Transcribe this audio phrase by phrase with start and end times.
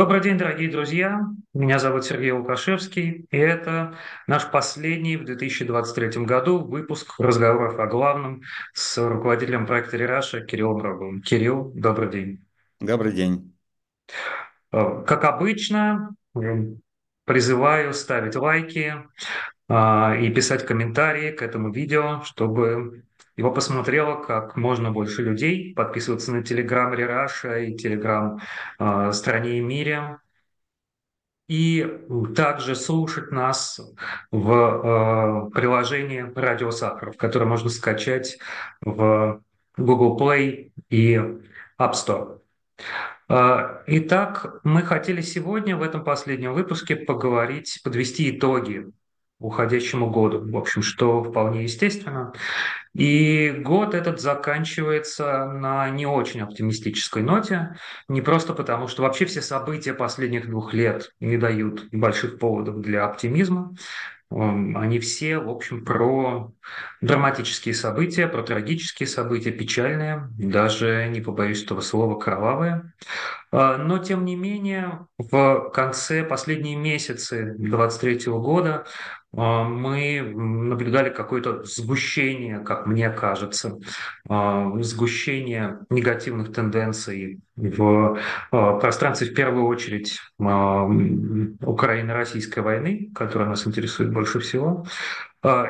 [0.00, 1.26] Добрый день, дорогие друзья.
[1.52, 8.40] Меня зовут Сергей Лукашевский, и это наш последний в 2023 году выпуск разговоров о главном
[8.72, 11.20] с руководителем проекта «Рераша» Кириллом Роговым.
[11.20, 12.46] Кирилл, добрый день.
[12.80, 13.54] Добрый день.
[14.72, 16.14] Э, как обычно,
[17.26, 18.94] призываю ставить лайки
[19.68, 23.04] э, и писать комментарии к этому видео, чтобы
[23.36, 25.74] его посмотрело как можно больше людей.
[25.74, 28.40] Подписываться на телеграм Рераша и телеграм
[28.78, 30.18] э, Стране и Мире.
[31.48, 31.84] И
[32.36, 33.80] также слушать нас
[34.30, 38.38] в э, приложении «Радио Сахаров», которое можно скачать
[38.82, 39.42] в
[39.76, 41.14] Google Play и
[41.78, 42.40] App Store.
[43.28, 48.86] Э, итак, мы хотели сегодня в этом последнем выпуске поговорить, подвести итоги
[49.40, 50.48] уходящему году.
[50.48, 52.32] В общем, что вполне естественно.
[52.94, 57.76] И год этот заканчивается на не очень оптимистической ноте,
[58.08, 63.04] не просто потому, что вообще все события последних двух лет не дают больших поводов для
[63.04, 63.74] оптимизма.
[64.30, 66.52] Они все, в общем, про
[67.00, 72.92] драматические события, про трагические события, печальные, даже, не побоюсь этого слова, кровавые.
[73.50, 78.86] А, но, тем не менее, в конце последние месяцы 2023 года
[79.32, 83.78] мы наблюдали какое-то сгущение, как мне кажется,
[84.28, 88.18] а, сгущение негативных тенденций в
[88.50, 94.84] пространстве, в первую очередь, Украины-российской войны, которая нас интересует больше всего.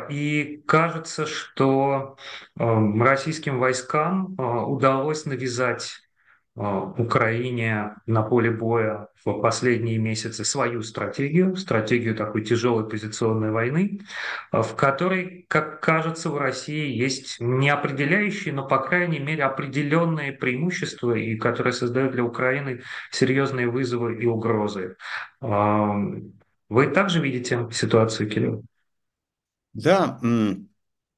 [0.09, 2.17] И кажется, что
[2.57, 6.10] российским войскам удалось навязать а,
[6.61, 14.01] Украине на поле боя в последние месяцы свою стратегию, стратегию такой тяжелой позиционной войны,
[14.51, 21.15] а, в которой, как кажется, в России есть неопределяющие, но, по крайней мере, определенные преимущества,
[21.15, 24.97] и которые создают для Украины серьезные вызовы и угрозы.
[25.41, 25.95] А,
[26.69, 28.65] вы также видите ситуацию, Кирилл?
[29.73, 30.21] Да,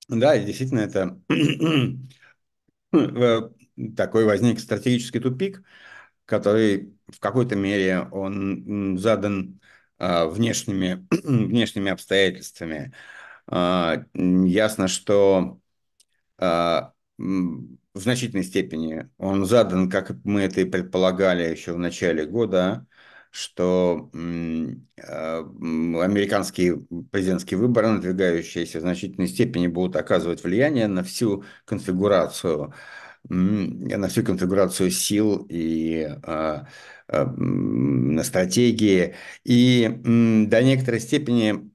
[0.09, 1.19] да, действительно, это
[2.93, 3.41] э,
[3.97, 5.63] такой возник стратегический тупик,
[6.25, 9.61] который в какой-то мере он задан
[9.99, 12.93] а, внешними, внешними обстоятельствами.
[13.47, 15.61] А, ясно, что
[16.39, 22.87] а, в значительной степени он задан, как мы это и предполагали еще в начале года,
[23.31, 32.75] что американские президентские выборы, надвигающиеся в значительной степени, будут оказывать влияние на всю конфигурацию
[33.29, 36.67] на всю конфигурацию сил и а,
[37.09, 39.15] а, на стратегии.
[39.45, 41.71] И до некоторой степени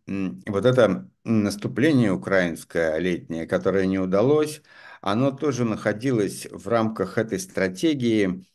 [0.50, 4.62] вот это наступление украинское летнее, которое не удалось,
[5.02, 8.46] оно тоже находилось в рамках этой стратегии,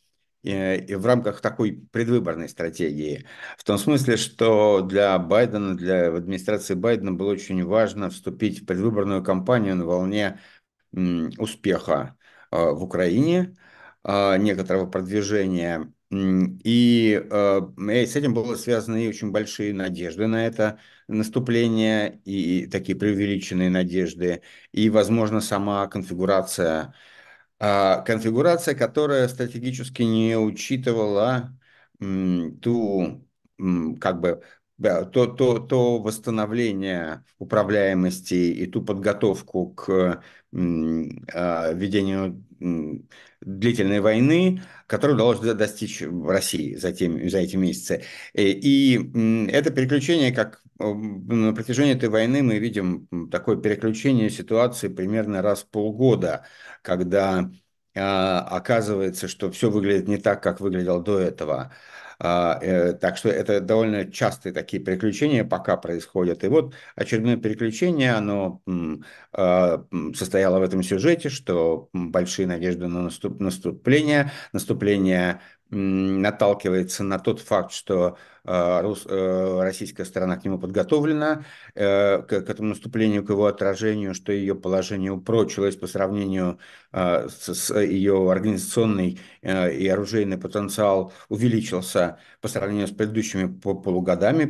[0.45, 3.27] э, и в рамках такой предвыборной стратегии.
[3.57, 9.23] В том смысле, что для Байдена, для администрации Байдена было очень важно вступить в предвыборную
[9.23, 10.41] кампанию на волне
[11.39, 12.17] успеха
[12.53, 13.57] в Украине,
[14.05, 15.93] а, некоторого продвижения.
[16.11, 22.97] И, а, и с этим были связаны очень большие надежды на это наступление и такие
[22.99, 24.43] преувеличенные надежды,
[24.73, 26.95] и, возможно, сама конфигурация,
[27.59, 31.57] конфигурация, которая стратегически не учитывала
[32.01, 33.27] ту
[34.01, 34.43] как бы
[34.83, 40.23] да, то, то, то восстановление управляемости и ту подготовку к
[40.53, 42.45] а, ведению
[43.41, 48.05] длительной войны, которую удалось достичь в России за, тем, за эти месяцы.
[48.35, 48.51] И,
[48.97, 55.63] и это переключение, как на протяжении этой войны мы видим такое переключение ситуации примерно раз
[55.63, 56.45] в полгода,
[56.83, 57.51] когда
[57.95, 61.73] а, оказывается, что все выглядит не так, как выглядело до этого.
[62.25, 66.45] А, э, так что это довольно частые такие переключения пока происходят.
[66.45, 68.63] И вот очередное переключение, оно
[69.33, 69.85] а,
[70.15, 75.41] состояло в этом сюжете, что большие надежды на наступ, наступление, наступление
[75.73, 82.71] наталкивается на тот факт, что а, э, российская сторона к нему подготовлена, э, к этому
[82.71, 86.59] наступлению, к его отражению, что ее положение упрочилось по сравнению
[86.91, 94.45] а, с ее организационный э, и оружейный потенциал увеличился по сравнению с предыдущими полугодами,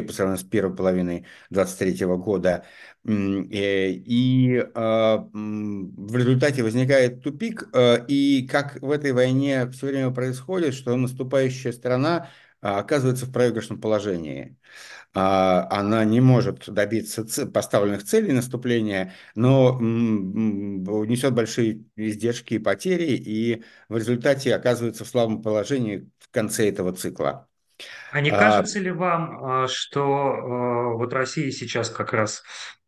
[0.00, 2.64] по сравнению с первой половиной 2023 года.
[3.04, 7.68] И а, в результате возникает тупик,
[8.08, 12.28] и как в этой войне все время происходит, что наступающая страна
[12.60, 14.56] а, оказывается в проигрышном положении.
[15.14, 23.64] А, она не может добиться поставленных целей наступления, но несет большие издержки и потери, и
[23.88, 27.48] в результате оказывается в слабом положении в конце этого цикла.
[28.10, 32.42] А не А, кажется ли вам, а, что а, вот Россия сейчас как раз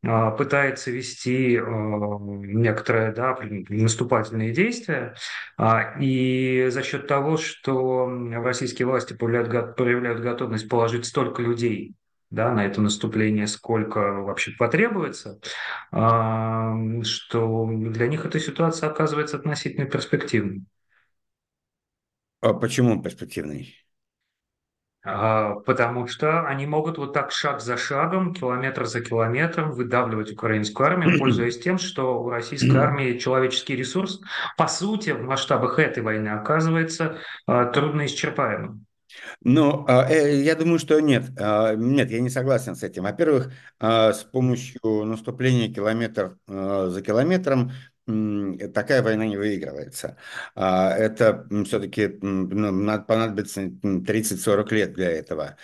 [0.04, 3.36] а, пытается вести а, некоторые да,
[3.68, 5.14] наступательные действия,
[5.56, 8.06] а, и за счет того, что
[8.42, 11.94] российские власти проявляют, го- проявляют готовность положить столько людей
[12.30, 15.38] да, на это наступление, сколько вообще потребуется,
[15.92, 16.74] а,
[17.04, 20.64] что для них эта ситуация оказывается относительно перспективной.
[22.40, 23.74] а почему перспективный?
[25.06, 30.86] А, Потому что они могут вот так шаг за шагом, километр за километром выдавливать украинскую
[30.86, 34.20] армию, пользуясь тем, что у российской армии человеческий ресурс,
[34.56, 38.86] по сути, в масштабах этой войны оказывается а, трудноисчерпаемым.
[39.42, 41.28] Ну, а, э, я думаю, что нет.
[41.38, 43.02] Нет, я не согласен с этим.
[43.02, 47.72] Во-первых, с помощью наступления километр за километром
[48.06, 50.16] такая война не выигрывается.
[50.54, 55.56] А, Это все-таки понадобится м, 30-40 лет для этого.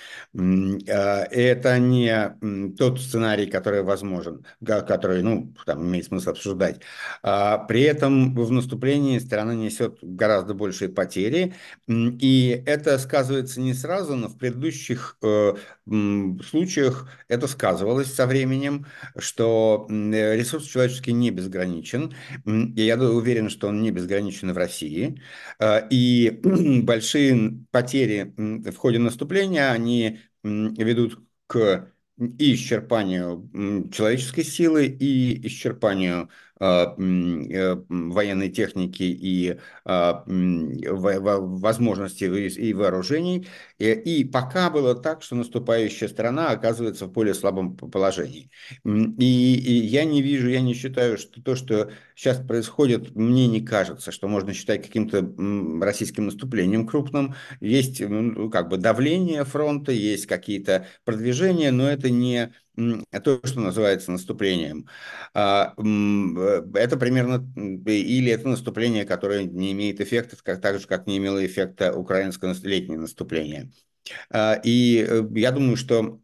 [0.88, 2.36] А, Это не
[2.76, 6.80] тот сценарий, который возможен, который, ну, там имеет смысл обсуждать.
[7.22, 11.54] А, При этом в наступлении страна несет гораздо большие потери,
[11.88, 15.54] И это сказывается не сразу, но в предыдущих э,
[16.48, 18.86] случаях это сказывалось со временем,
[19.18, 22.14] что э, ресурс человеческий не безграничен.
[22.44, 25.20] Я уверен, что он не безграничен в России.
[25.58, 26.40] Э, И
[26.84, 31.92] большие потери в ходе наступления, они ведут к
[32.38, 33.48] и исчерпанию
[33.92, 36.28] человеческой силы, и исчерпанию
[36.60, 43.48] военной техники и а, возможностей и вооружений.
[43.78, 48.50] И, и пока было так, что наступающая страна оказывается в более слабом положении.
[48.84, 54.12] И, я не вижу, я не считаю, что то, что сейчас происходит, мне не кажется,
[54.12, 55.20] что можно считать каким-то
[55.82, 57.34] российским наступлением крупным.
[57.60, 62.52] Есть ну, как бы давление фронта, есть какие-то продвижения, но это не
[63.24, 64.86] то, что называется наступлением.
[65.34, 67.46] А, э, Это примерно,
[67.86, 72.54] или это наступление, которое не имеет эффектов, как, так же, как не имело эффекта украинское
[72.64, 73.70] летнее наступление.
[74.30, 76.20] А, И э, я думаю, что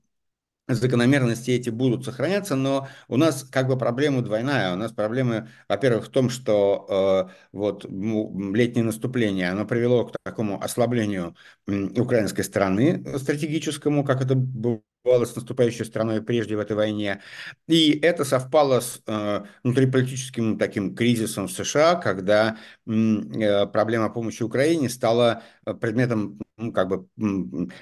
[0.69, 4.73] закономерности эти будут сохраняться, но у нас как бы проблема двойная.
[4.73, 10.63] У нас проблема, во-первых, в том, что э, вот летнее наступление, оно привело к такому
[10.63, 11.37] ослаблению
[11.67, 17.23] украинской стороны стратегическому, как это бывало с наступающей страной прежде в этой войне.
[17.69, 24.89] И это совпало с э, внутриполитическим таким кризисом в США, когда э, проблема помощи Украине
[24.89, 27.09] стала э, предметом, ну, как бы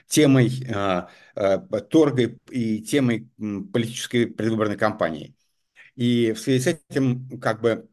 [0.08, 1.06] темой э,
[1.36, 1.58] э,
[1.90, 3.28] торга и темой
[3.72, 5.34] политической предвыборной кампании.
[5.96, 7.88] И в связи с этим как бы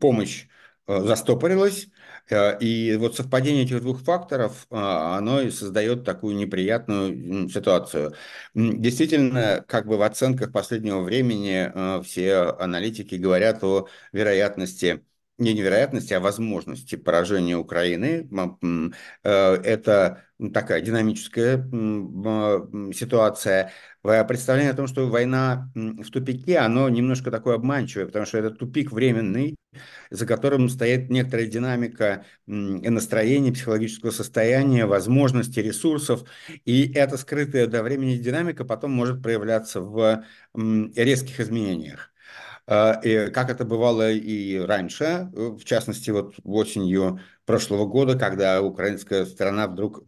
[0.00, 0.46] помощь
[0.86, 1.88] э, застопорилась,
[2.30, 8.14] э, и вот совпадение этих двух факторов, э, оно и создает такую неприятную ситуацию.
[8.54, 15.04] Действительно, как бы в оценках последнего времени э, все аналитики говорят о вероятности
[15.38, 18.28] не невероятности, а возможности поражения Украины.
[19.22, 21.58] Э, Это такая динамическая
[22.92, 23.72] ситуация.
[24.02, 28.92] Представление о том, что война в тупике, оно немножко такое обманчивое, потому что это тупик
[28.92, 29.56] временный,
[30.10, 36.24] за которым стоит некоторая динамика настроения, психологического состояния, возможностей, ресурсов.
[36.64, 42.12] И эта скрытая до времени динамика потом может проявляться в резких изменениях.
[42.70, 48.60] А, и как это бывало и раньше, э, в частности, вот осенью прошлого года, когда
[48.60, 50.04] украинская сторона вдруг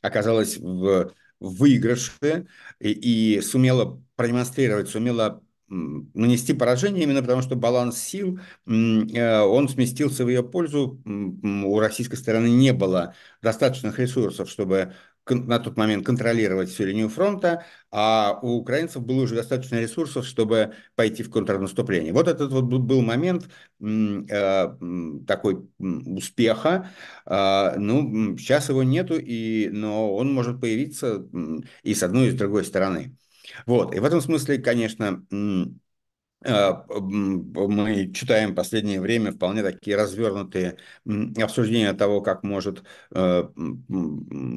[0.00, 2.46] оказалась в выигрыше
[2.78, 10.24] и, и сумела продемонстрировать, сумела нанести поражение именно потому, что баланс сил, э, он сместился
[10.24, 11.02] в ее пользу.
[11.04, 14.94] У российской стороны не было достаточных ресурсов, чтобы
[15.30, 20.74] на тот момент контролировать всю линию фронта, а у украинцев было уже достаточно ресурсов, чтобы
[20.96, 22.12] пойти в контрнаступление.
[22.12, 23.48] Вот этот вот был момент
[23.80, 24.76] э,
[25.26, 26.90] такой успеха.
[27.26, 31.26] А, Ну, сейчас его нету, и, но он может появиться
[31.82, 33.16] и с одной, и с другой стороны.
[33.66, 35.24] Вот, и в этом смысле, конечно,
[36.44, 40.76] мы читаем в последнее время вполне такие развернутые
[41.40, 42.82] обсуждения того, как может
[43.12, 43.44] э,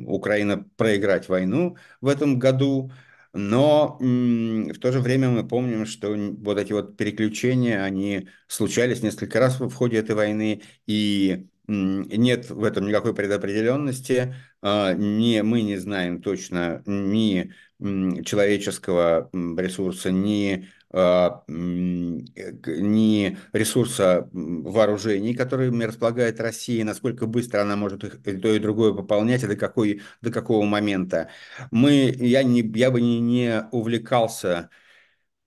[0.08, 2.91] Украина проиграть войну в этом году.
[3.34, 9.39] Но в то же время мы помним, что вот эти вот переключения, они случались несколько
[9.39, 14.34] раз в ходе этой войны, и нет в этом никакой предопределенности.
[14.62, 20.67] А, Не, мы не знаем точно ни человеческого ресурса, ни
[21.48, 28.94] ни ресурса вооружений, которыми располагает Россия, насколько быстро она может их и то и другое
[28.94, 31.29] пополнять, и до, какой, до какого момента.
[31.72, 34.70] Мы, я, не, я бы не, не увлекался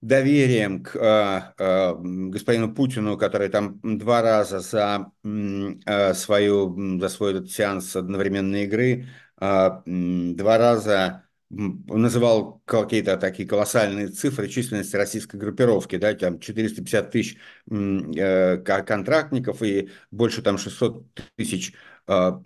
[0.01, 7.33] доверием к э, э, господину Путину, который там два раза за э, свою за свой
[7.33, 9.09] этот сеанс одновременной игры
[9.41, 17.37] э, два раза называл какие-то такие колоссальные цифры численности российской группировки, да, там 450 тысяч
[17.71, 21.05] э, контрактников и больше там 600
[21.37, 21.75] тысяч
[22.07, 22.41] а,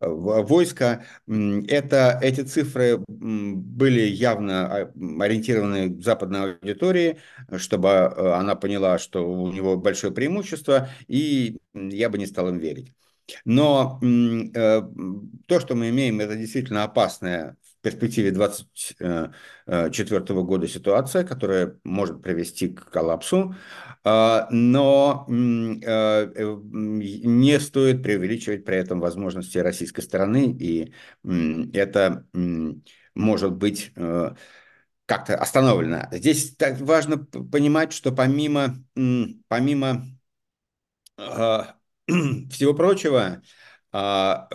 [0.00, 1.04] войска.
[1.26, 7.18] Это, эти цифры были явно а, ориентированы западной аудитории,
[7.56, 12.58] чтобы а, она поняла, что у него большое преимущество, и я бы не стал им
[12.58, 12.92] верить.
[13.44, 14.82] Но э,
[15.46, 22.90] то, что мы имеем, это действительно опасная перспективе 2024 года ситуация, которая может привести к
[22.90, 23.54] коллапсу,
[24.04, 25.32] а, но э,
[26.70, 30.92] не стоит преувеличивать при этом возможности российской стороны, и
[31.72, 32.24] это
[33.14, 34.34] может быть э,
[35.06, 36.08] как-то остановлено.
[36.12, 38.76] Здесь так важно понимать, что помимо,
[39.48, 40.06] помимо
[42.06, 43.42] всего прочего,
[43.90, 44.48] это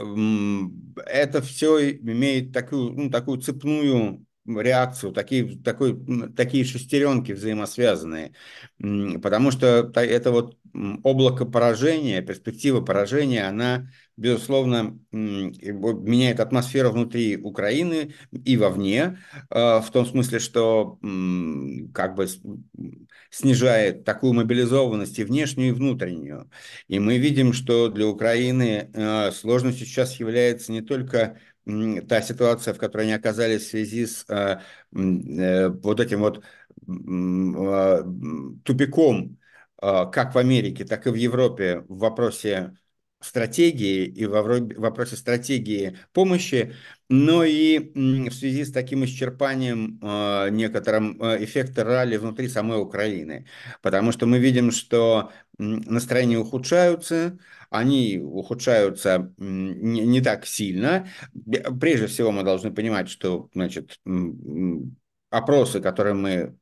[1.42, 5.98] все имеет такую, ну, такую цепную реакцию, такие, такой,
[6.36, 8.34] такие шестеренки взаимосвязанные,
[8.78, 10.58] потому что это вот
[11.04, 20.05] облако поражения, перспектива поражения, она, безусловно, меняет атмосферу внутри Украины и вовне, а, в том
[20.05, 21.00] смысле, что
[21.93, 22.27] как бы
[23.29, 26.50] снижает такую мобилизованность и внешнюю, и внутреннюю.
[26.88, 31.38] И мы видим, что для Украины а, сложностью сейчас является не только
[32.08, 34.60] та ситуация, в которой они оказались в связи с э,
[34.91, 38.03] э, вот этим вот э,
[38.63, 39.38] тупиком,
[39.82, 42.75] э, как в Америке, так и в Европе в вопросе
[43.24, 44.32] стратегии и в
[44.77, 46.74] вопросе стратегии помощи,
[47.10, 53.46] но и в связи с таким исчерпанием э, некоторым э, эффекта ралли внутри самой Украины.
[53.82, 57.38] Потому что мы видим, что настроения ухудшаются,
[57.70, 61.08] они ухудшаются не, не так сильно.
[61.80, 64.00] Прежде всего мы должны понимать, что значит,
[65.30, 66.56] опросы, которые мы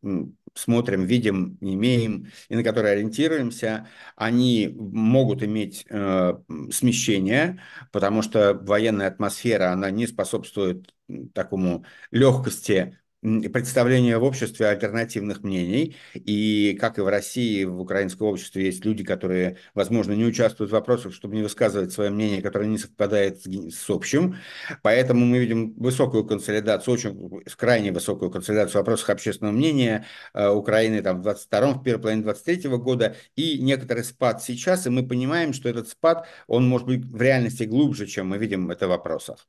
[0.53, 6.33] смотрим, видим, имеем и на которые ориентируемся, они могут иметь э,
[6.71, 10.93] смещение, потому что военная атмосфера, она не способствует
[11.33, 15.95] такому легкости представление в обществе альтернативных мнений.
[16.13, 20.73] И как и в России, в украинском обществе есть люди, которые, возможно, не участвуют в
[20.73, 24.37] вопросах, чтобы не высказывать свое мнение, которое не совпадает с общим.
[24.81, 31.01] Поэтому мы видим высокую консолидацию, очень крайне высокую консолидацию в вопросах общественного мнения э, Украины
[31.01, 34.87] там, в 22-м, в первой половине 23 -го года и некоторый спад сейчас.
[34.87, 38.71] И мы понимаем, что этот спад, он может быть в реальности глубже, чем мы видим
[38.71, 39.47] это в вопросах.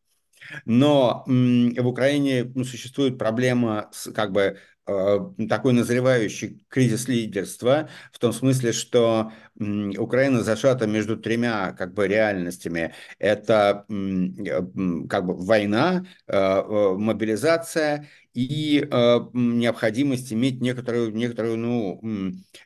[0.65, 5.19] Но в Украине ну, существует проблема с как бы э,
[5.49, 9.33] такой назревающий кризис лидерства, в том смысле, что
[9.99, 12.95] Украина зажата между тремя как бы реальностями.
[13.19, 16.63] Это э, как бы война, э,
[16.97, 18.89] мобилизация и
[19.35, 22.01] необходимость иметь некоторую, некоторую, ну,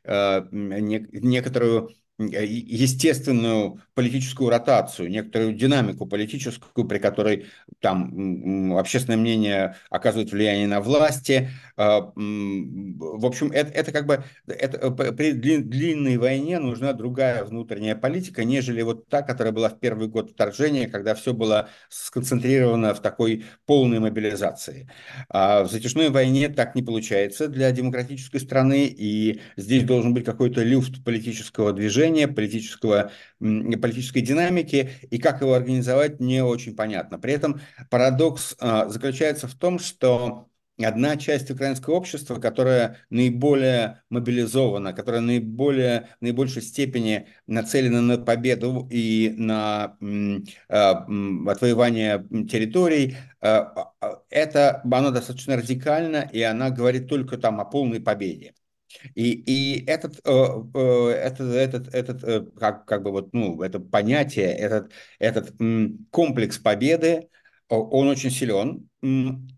[0.04, 7.46] некоторую естественную политическую ротацию, некоторую динамику политическую, при которой
[7.80, 11.50] там общественное мнение оказывает влияние на власти.
[11.76, 17.96] А, в общем, это, это как бы это, э, при длинной войне нужна другая внутренняя
[17.96, 23.00] политика, нежели вот та, которая была в первый год вторжения, когда все было сконцентрировано в
[23.00, 24.88] такой полной мобилизации.
[25.28, 30.62] А в затяжной войне так не получается для демократической страны, и здесь должен быть какой-то
[30.62, 37.18] люфт политического движения, движения, политического, политической динамики, и как его организовать, не очень понятно.
[37.18, 37.60] При этом
[37.90, 40.48] парадокс а, заключается в том, что
[40.78, 48.86] одна часть украинского общества, которая наиболее мобилизована, которая наиболее, в наибольшей степени нацелена на победу
[48.90, 49.96] и на
[50.68, 51.06] а,
[51.50, 53.92] отвоевание территорий, а,
[54.30, 58.54] это, она достаточно радикальна, и она говорит только там о полной победе.
[59.14, 60.30] И, и этот, э,
[60.74, 65.54] э, этот, этот, этот э, как, как бы вот, ну, это понятие, этот, этот
[66.10, 67.28] комплекс победы,
[67.68, 68.88] он очень силен,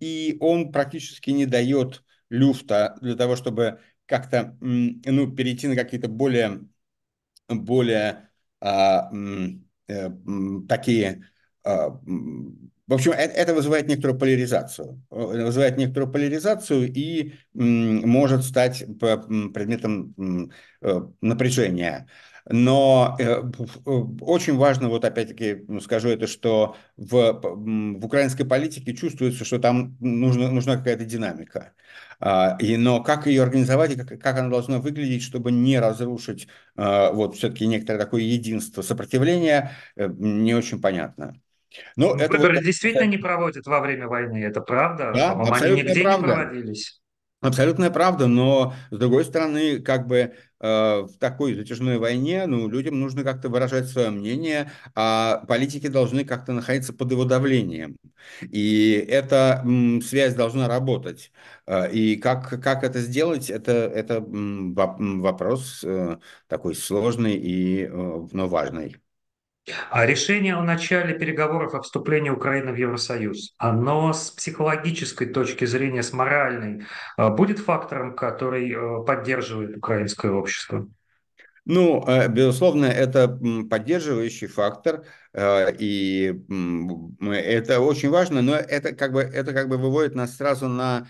[0.01, 6.61] и он практически не дает люфта для того, чтобы как-то ну, перейти на какие-то более,
[7.49, 8.31] более
[8.61, 9.11] а,
[10.69, 11.25] такие
[11.65, 12.01] а,
[12.89, 15.03] В общем, это, это вызывает некоторую поляризацию.
[15.11, 22.09] Э, вызывает некоторую поляризацию и может стать предметом э, напряжения.
[22.51, 23.43] Но э,
[24.23, 30.51] очень важно, вот опять-таки скажу это, что в, в украинской политике чувствуется, что там нужна,
[30.51, 31.75] нужна какая-то динамика.
[32.21, 36.49] А, и, но как ее организовать и как, как она должна выглядеть, чтобы не разрушить
[36.75, 41.39] вот все-таки некоторое такое единство сопротивления, не очень понятно.
[41.97, 42.65] Но ну, это Выборы вот...
[42.65, 45.13] действительно не проводят во время войны, это правда?
[45.15, 46.27] Да, По-моему, они нигде правда.
[46.27, 47.01] не проводились.
[47.41, 52.99] Абсолютная правда, но с другой стороны, как бы э, в такой затяжной войне, ну, людям
[52.99, 57.97] нужно как-то выражать свое мнение, а политики должны как-то находиться под его давлением.
[58.43, 61.31] И эта м, связь должна работать.
[61.67, 68.27] Э, и как, как это сделать, это, это м, вопрос э, такой сложный и, э,
[68.33, 68.97] но важный.
[69.91, 76.03] А решение о начале переговоров о вступлении Украины в Евросоюз, оно с психологической точки зрения,
[76.03, 80.89] с моральной, э, будет фактором, который э, поддерживает украинское общество?
[81.69, 83.29] Ну, э, безусловно, это
[83.69, 86.35] поддерживающий фактор, и
[87.21, 91.07] это очень важно, но это как бы, это как бы выводит нас сразу на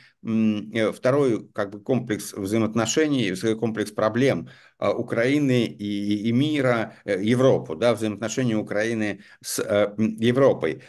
[0.93, 4.49] второй как бы комплекс взаимоотношений, комплекс проблем
[4.81, 9.63] Украины и, и мира, Европу, да, взаимоотношения Украины с
[9.97, 10.83] Европой.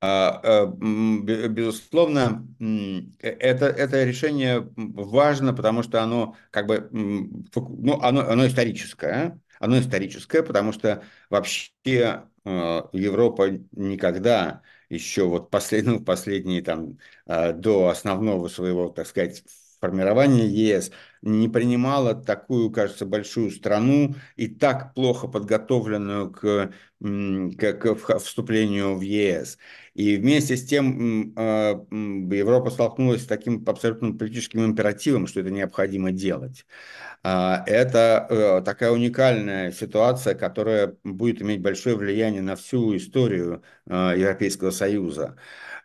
[0.00, 0.66] А, а,
[1.48, 2.46] безусловно,
[3.18, 10.44] это, это решение важно, потому что оно как бы, ну, оно, оно историческое, оно историческое,
[10.44, 11.72] потому что вообще
[12.44, 19.42] а, Европа никогда еще вот последние, последние там до основного своего, так сказать,
[19.80, 28.96] формирования ЕС не принимала такую, кажется, большую страну и так плохо подготовленную к, к, вступлению
[28.96, 29.58] в ЕС.
[29.94, 36.12] И вместе с тем а, Европа столкнулась с таким абсолютно политическим императивом, что это необходимо
[36.12, 36.66] делать.
[37.24, 44.14] А, это э, такая уникальная ситуация, которая будет иметь большое влияние на всю историю а,
[44.14, 45.36] Европейского Союза.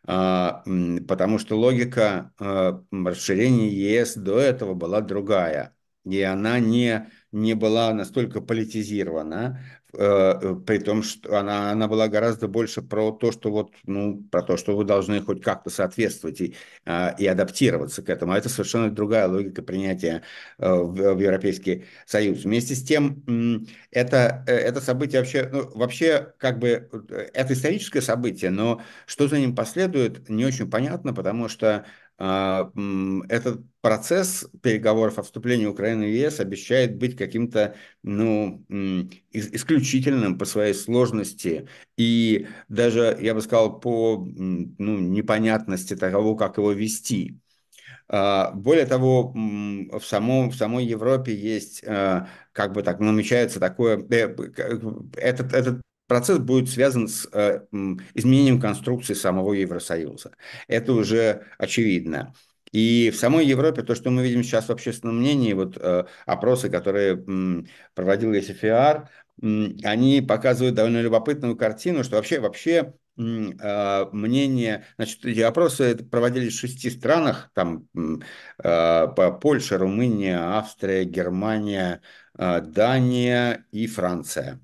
[0.05, 5.75] Потому что логика расширения ЕС до этого была другая.
[6.05, 9.61] И она не, не была настолько политизирована,
[9.93, 14.57] при том, что она, она была гораздо больше про то, что вот, ну, про то,
[14.57, 18.31] что вы должны хоть как-то соответствовать и, а, и адаптироваться к этому.
[18.33, 20.23] А это совершенно другая логика принятия
[20.57, 22.43] э, в, в Европейский Союз.
[22.43, 26.89] Вместе с тем, это, э, это событие вообще, ну, вообще, как бы,
[27.33, 31.85] это историческое событие, но что за ним последует, не очень понятно, потому что
[32.17, 38.63] этот процесс переговоров о вступлении Украины в ЕС обещает быть каким-то ну,
[39.31, 46.71] исключительным по своей сложности и даже, я бы сказал, по ну, непонятности того, как его
[46.71, 47.39] вести.
[48.07, 53.97] А, более того, в, самом, в самой Европе есть, а, как бы так, намечается такое,
[54.09, 54.35] э,
[55.17, 57.61] этот, этот процесс будет связан с э,
[58.13, 60.31] изменением конструкции самого Евросоюза.
[60.67, 62.33] Это уже очевидно.
[62.71, 66.69] И в самой Европе то, что мы видим сейчас в общественном мнении, вот э, опросы,
[66.69, 67.23] которые
[67.93, 69.07] проводил ECFR,
[69.41, 76.59] они показывают довольно любопытную картину, что вообще, вообще э, мнение, значит, эти опросы проводились в
[76.59, 77.87] шести странах, там
[78.57, 82.01] Польша, Румыния, Австрия, Германия,
[82.35, 84.62] Дания и Франция.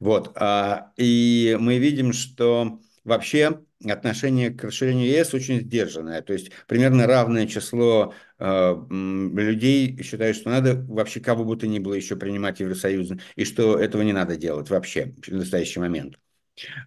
[0.00, 0.32] Вот.
[0.36, 6.22] А, и мы видим, что вообще отношение к расширению ЕС очень сдержанное.
[6.22, 11.78] То есть примерно равное число э, людей считают, что надо вообще кого бы то ни
[11.78, 16.18] было еще принимать Евросоюз, и что этого не надо делать вообще в настоящий момент.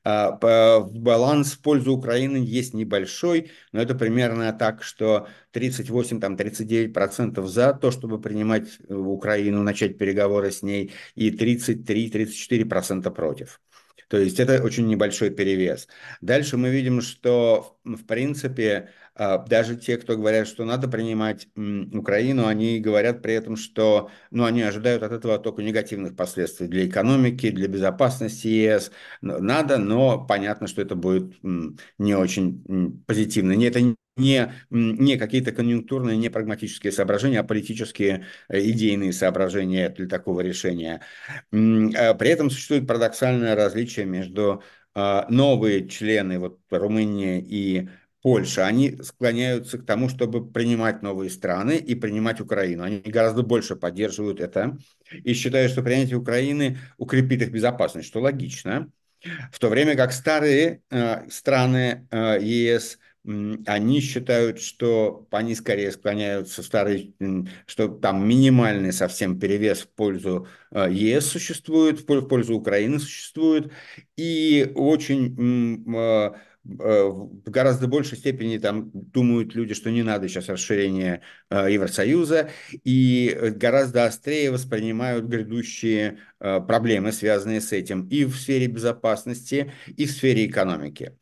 [0.04, 0.32] А,
[0.82, 8.22] баланс в пользу Украины есть небольшой, но это примерно так, что 38-39% за то, чтобы
[8.22, 13.60] принимать Украину, начать переговоры с ней, и 33-34% против.
[14.08, 15.88] То есть это очень небольшой перевес.
[16.22, 22.46] Дальше мы видим, что в принципе а, даже те, кто говорят, что надо принимать Украину,
[22.46, 27.50] они говорят при этом, что ну, они ожидают от этого только негативных последствий для экономики,
[27.50, 28.92] для безопасности ЕС.
[29.22, 33.54] Надо, но понятно, что это будет не очень позитивно.
[33.66, 40.42] Это не, не какие-то конъюнктурные, не прагматические соображения, а политические э, идейные соображения для такого
[40.42, 41.02] решения.
[41.52, 44.64] А при этом существует парадоксальное различие между
[45.00, 47.88] а, новые члены вот, Румынии и
[48.24, 52.84] Польша, они склоняются к тому, чтобы принимать новые страны и принимать Украину.
[52.84, 54.78] Они гораздо больше поддерживают это
[55.12, 58.92] и считают, что принятие Украины укрепит их безопасность, что логично.
[59.52, 62.98] В то время как старые э, страны э, ЕС,
[63.66, 67.14] они считают, что они скорее склоняются, старые,
[67.66, 73.72] что там минимальный совсем перевес в пользу э, ЕС существует, в пользу Украины существует,
[74.16, 75.36] и очень
[76.80, 82.50] Э, в гораздо большей степени там думают люди, что не надо сейчас расширения э, Евросоюза,
[82.84, 90.06] и гораздо острее воспринимают грядущие э, проблемы, связанные с этим и в сфере безопасности, и
[90.06, 91.18] в сфере экономики.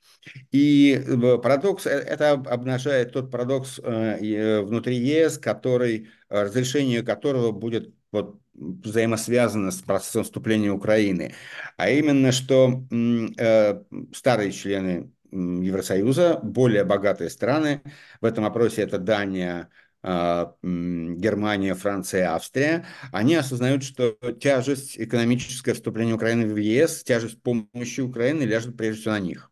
[0.51, 1.03] И
[1.41, 10.23] парадокс, это обнажает тот парадокс внутри ЕС, который, разрешение которого будет вот взаимосвязано с процессом
[10.23, 11.33] вступления Украины,
[11.75, 13.83] а именно, что э,
[14.13, 17.81] старые члены Евросоюза, более богатые страны.
[18.21, 19.69] В этом опросе это Дания,
[20.01, 28.01] а, Германия, Франция, Австрия, они осознают, что тяжесть экономическое вступления Украины в ЕС, тяжесть помощи
[28.01, 29.51] Украины ляжет прежде всего на них.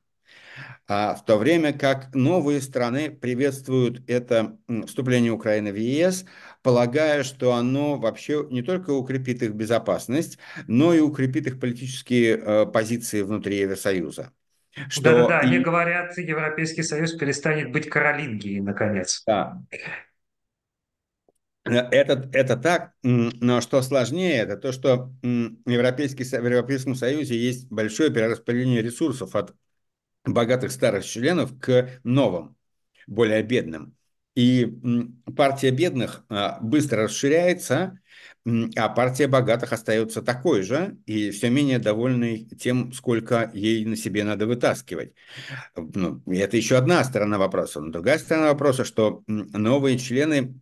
[0.88, 6.26] А в то время как новые страны приветствуют это вступление Украины в ЕС,
[6.62, 12.66] полагая, что оно вообще не только укрепит их безопасность, но и укрепит их политические э,
[12.66, 14.32] позиции внутри Евросоюза.
[14.90, 15.46] Что Да-да-да, и...
[15.48, 19.24] они говорят, Европейский Союз перестанет быть Каролингией, наконец.
[19.26, 19.62] Да.
[21.66, 28.12] Это, это так, но что сложнее, это то, что Европейский, в Европейском Союзе есть большое
[28.12, 29.54] перераспределение ресурсов от
[30.26, 32.56] богатых старых членов к новым,
[33.08, 33.96] более бедным.
[34.36, 34.68] И
[35.36, 38.00] партия бедных а, быстро расширяется,
[38.76, 44.24] а партия богатых остается такой же и все менее довольной тем, сколько ей на себе
[44.24, 45.14] надо вытаскивать.
[45.76, 47.80] Ну, это еще одна сторона вопроса.
[47.80, 50.60] Но другая сторона вопроса, что новые члены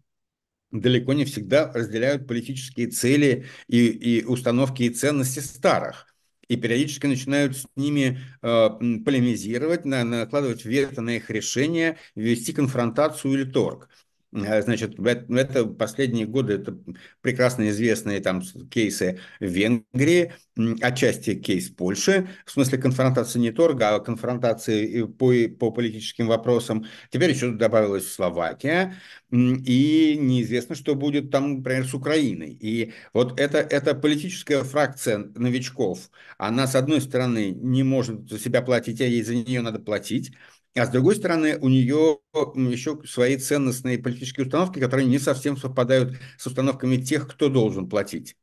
[0.72, 6.11] далеко не всегда разделяют политические цели и, и установки и ценности старых
[6.52, 8.70] и периодически начинают с ними э,
[9.06, 13.88] полемизировать, на, накладывать вето на их решения, вести конфронтацию или торг.
[14.34, 16.78] Э, значит, это последние годы, это
[17.22, 20.34] прекрасно известные там кейсы Венгрии,
[20.82, 26.86] отчасти кейс Польши, в смысле конфронтации не торга, а конфронтации по, по политическим вопросам.
[27.10, 28.96] Теперь еще добавилась Словакия,
[29.32, 32.58] и неизвестно, что будет там, например, с Украиной.
[32.60, 38.62] И вот это, эта политическая фракция новичков, она, с одной стороны, не может за себя
[38.62, 40.32] платить, а ей за нее надо платить,
[40.76, 46.18] а с другой стороны, у нее еще свои ценностные политические установки, которые не совсем совпадают
[46.38, 48.38] с установками тех, кто должен платить.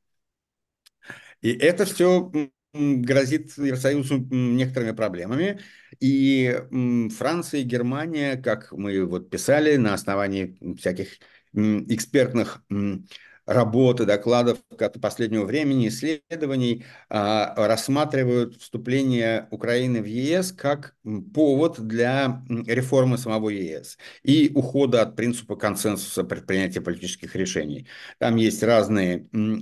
[1.40, 2.30] И это все
[2.74, 5.60] грозит Евросоюзу некоторыми проблемами.
[6.00, 6.60] И
[7.16, 11.18] Франция и Германия, как мы вот писали, на основании всяких
[11.54, 12.62] экспертных
[13.48, 14.58] работы, докладов
[15.00, 20.94] последнего времени, исследований а, рассматривают вступление Украины в ЕС как
[21.34, 27.86] повод для реформы самого ЕС и ухода от принципа консенсуса при принятии политических решений.
[28.18, 29.20] Там есть разные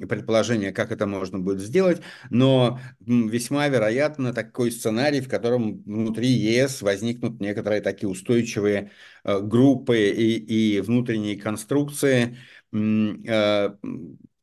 [0.08, 6.82] предположения, как это можно будет сделать, но весьма вероятно такой сценарий, в котором внутри ЕС
[6.82, 8.90] возникнут некоторые такие устойчивые
[9.22, 12.36] э, группы и, и внутренние конструкции,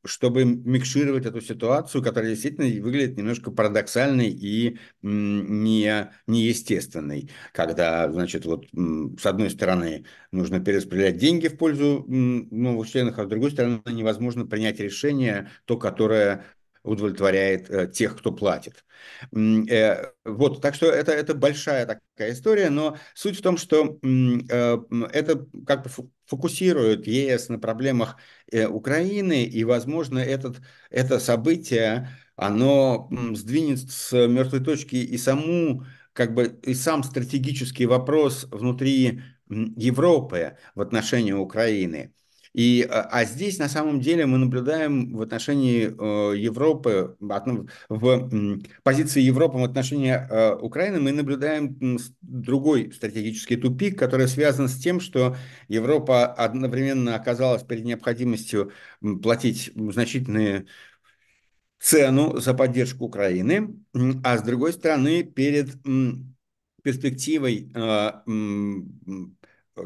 [0.05, 8.65] чтобы микшировать эту ситуацию, которая действительно выглядит немножко парадоксальной и не, неестественной, когда, значит, вот
[8.73, 14.45] с одной стороны нужно перераспределять деньги в пользу новых членов, а с другой стороны невозможно
[14.45, 16.43] принять решение, то, которое
[16.83, 18.85] удовлетворяет э, тех, кто платит.
[19.31, 24.77] Э, вот, так что это, это большая такая история, но суть в том, что э,
[25.11, 25.89] это как бы
[26.25, 28.17] фокусирует ЕС на проблемах
[28.51, 36.59] Украины, и, возможно, этот, это событие, оно сдвинет с мертвой точки и саму как бы
[36.63, 42.13] и сам стратегический вопрос внутри Европы в отношении Украины.
[42.53, 48.29] И, а, а здесь на самом деле мы наблюдаем в отношении э, Европы, в
[48.83, 51.75] позиции Европы в отношении э, Украины, мы наблюдаем
[52.21, 55.35] другой стратегический тупик, который связан с тем, что
[55.67, 58.71] Европа одновременно оказалась перед необходимостью
[59.23, 60.67] платить значительные
[61.79, 63.75] цену за поддержку Украины,
[64.23, 65.75] а с другой стороны перед
[66.83, 68.11] перспективой э,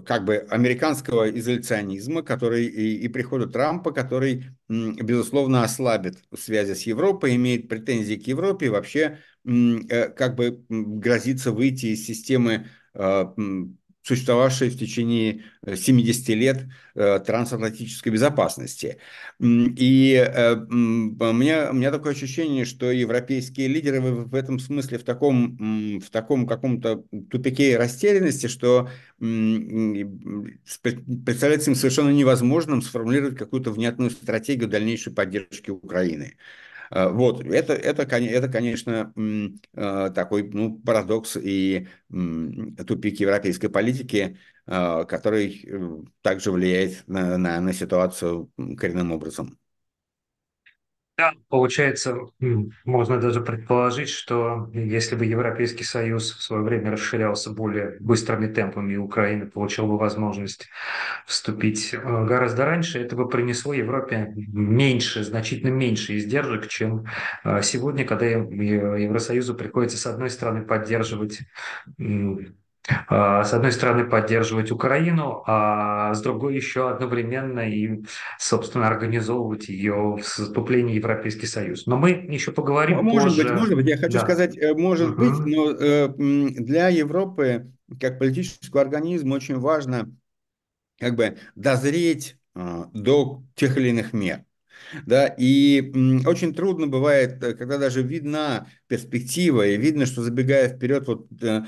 [0.05, 7.35] как бы американского изоляционизма, который и, и прихода Трампа, который, безусловно, ослабит связи с Европой,
[7.35, 13.25] имеет претензии к Европе и вообще э, как бы грозится выйти из системы э,
[14.07, 18.99] существовавшей в течение 70 лет трансатлантической безопасности.
[19.39, 20.31] И
[20.69, 26.09] у меня, у меня такое ощущение, что европейские лидеры в этом смысле в таком, в
[26.09, 28.89] таком каком-то тупике растерянности, что
[29.19, 36.37] представляется им совершенно невозможным сформулировать какую-то внятную стратегию дальнейшей поддержки Украины.
[36.89, 39.13] А, вот, это, это, это конечно,
[39.75, 47.59] а, такой ну, парадокс и тупик европейской политики, а, который э, также влияет на, на,
[47.61, 49.57] на ситуацию коренным образом.
[51.17, 52.15] Да, получается,
[52.85, 58.93] можно даже предположить, что если бы Европейский Союз в свое время расширялся более быстрыми темпами,
[58.93, 60.67] и Украина получила бы возможность
[61.25, 67.05] вступить э, гораздо раньше, это бы принесло Европе меньше, значительно меньше издержек, чем
[67.43, 71.39] э, сегодня, когда Евросоюзу приходится, с одной стороны, поддерживать
[73.09, 78.03] с одной стороны, поддерживать Украину, а с другой еще одновременно и,
[78.39, 81.85] собственно, организовывать ее вступление в Европейский Союз.
[81.85, 83.43] Но мы еще поговорим может позже.
[83.43, 84.19] Быть, может быть, я хочу да.
[84.19, 85.19] сказать, э, может угу.
[85.19, 90.11] быть, но э, для Европы, как политического организма, очень важно
[90.99, 94.43] как бы дозреть э, до тех или иных мер.
[95.05, 95.81] Да, и
[96.25, 101.63] очень трудно бывает, э, когда даже видна перспектива, и видно, что забегая вперед, вот э,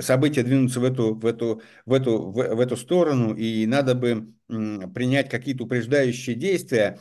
[0.00, 4.32] события двинутся в эту, в эту, в эту, в, в эту сторону, и надо бы
[4.46, 7.00] принять какие-то упреждающие действия,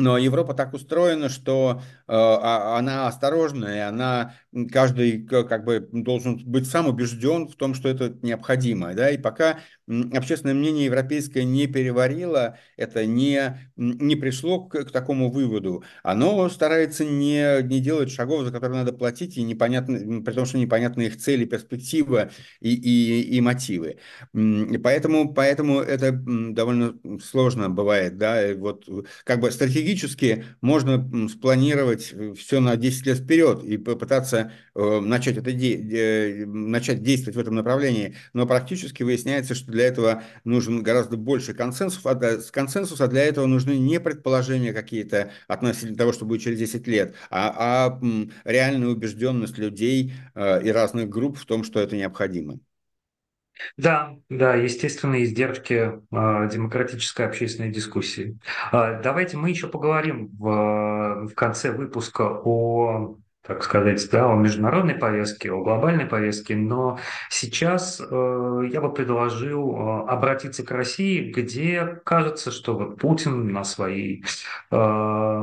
[0.00, 4.34] но Европа так устроена, что э, а, она осторожная, и она
[4.70, 8.94] каждый как бы должен быть сам убежден в том, что это необходимо.
[8.94, 9.10] Да?
[9.10, 9.60] И пока
[10.12, 17.04] общественное мнение европейское не переварило, это не, не пришло к, к такому выводу, оно старается
[17.04, 21.16] не, не делать шагов, за которые надо платить, и непонятно, при том, что непонятны их
[21.16, 23.98] цели, перспектива и, и, и мотивы.
[24.34, 28.18] И поэтому, поэтому это довольно сложно бывает.
[28.18, 28.54] Да?
[28.56, 28.88] Вот
[29.24, 34.39] как бы стратегически можно спланировать все на 10 лет вперед и попытаться
[34.74, 40.22] э, начать, это де, начать действовать в этом направлении, но практически выясняется, что для этого
[40.44, 45.96] нужен гораздо больше консенсус, а для, консенсус, а для этого нужны не предположения какие-то относительно
[45.96, 48.00] того, что будет через 10 лет, а, а
[48.44, 52.58] реальная убежденность людей э, и разных групп в том, что это необходимо.
[53.76, 58.38] Да, да, естественные издержки э, демократической общественной дискуссии.
[58.72, 63.16] Э, давайте мы еще поговорим в, в конце выпуска о
[63.50, 69.74] так сказать, да, о международной повестке, о глобальной повестке, но сейчас э, я бы предложил
[69.74, 74.24] э, обратиться к России, где кажется, что вот Путин на своей
[74.70, 75.42] э,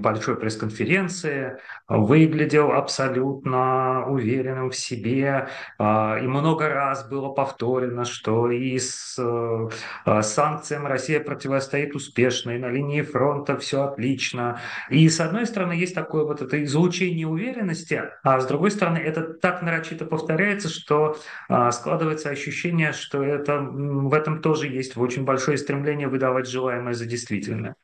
[0.00, 5.84] большой пресс-конференции выглядел абсолютно уверенным в себе, э,
[6.22, 12.70] и много раз было повторено, что и с э, санкциям Россия противостоит успешно, и на
[12.70, 14.58] линии фронта все отлично.
[14.88, 19.22] И с одной стороны есть такое вот это излучение неуверенности, а с другой стороны это
[19.22, 25.58] так нарочито повторяется, что а, складывается ощущение, что это, в этом тоже есть очень большое
[25.58, 27.76] стремление выдавать желаемое за действительное.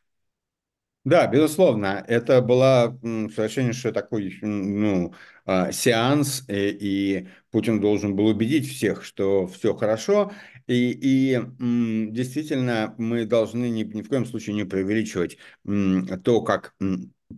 [1.04, 5.12] Да, безусловно, это была совершеннейший такой ну,
[5.44, 10.30] а, сеанс, и, и Путин должен был убедить всех, что все хорошо,
[10.66, 11.40] и, и
[12.10, 16.74] действительно мы должны ни, ни в коем случае не преувеличивать то, как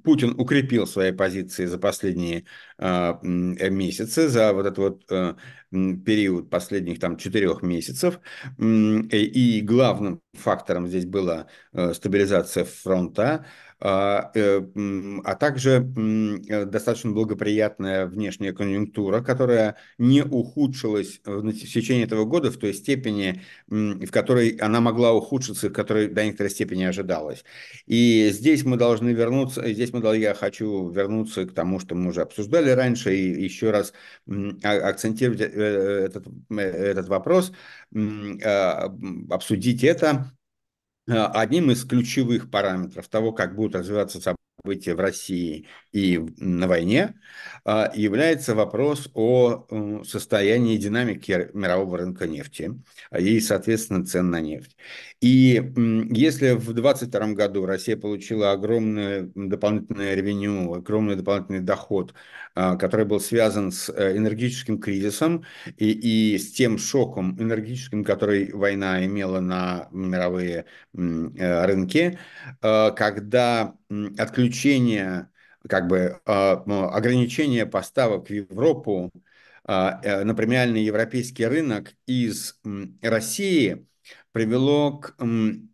[0.02, 2.44] Путин укрепил свои позиции за последние
[2.78, 5.34] э, месяцы, за вот этот вот э,
[5.70, 8.20] период последних там четырех месяцев.
[8.58, 13.46] И главным фактором здесь была э, стабилизация фронта,
[13.80, 14.62] а, э,
[15.24, 22.74] а также достаточно благоприятная внешняя конъюнктура, которая не ухудшилась в течение этого года в той
[22.74, 27.44] степени, в которой она могла ухудшиться, в которой до некоторой степени ожидалась.
[27.86, 32.22] И здесь мы должны вернуться, здесь мы, я хочу вернуться к тому, что мы уже
[32.22, 33.92] обсуждали раньше, и еще раз
[34.62, 37.52] а, акцентировать э, этот, э, этот вопрос,
[37.94, 38.90] а,
[39.30, 40.43] обсудить это Э,
[41.06, 44.20] одним из ключевых параметров того, как будут развиваться
[44.64, 47.14] события в России и на войне,
[47.66, 52.72] э, является вопрос о э, состоянии динамики мирового рынка нефти
[53.16, 54.76] и, соответственно, цен на нефть.
[55.20, 55.62] И
[56.10, 62.18] если в 2022 году Россия получила огромное дополнительное ревеню, огромный дополнительный доход а,
[62.54, 65.44] который был связан с э, энергетическим кризисом
[65.76, 72.18] и, и с тем шоком энергетическим, который война имела на мировые э, рынки,
[72.62, 73.74] а, когда
[74.18, 75.30] отключение,
[75.68, 76.62] как бы а,
[76.94, 79.10] ограничение поставок в Европу
[79.66, 82.60] на премиальный европейский рынок из
[83.00, 83.86] России
[84.34, 85.14] привело к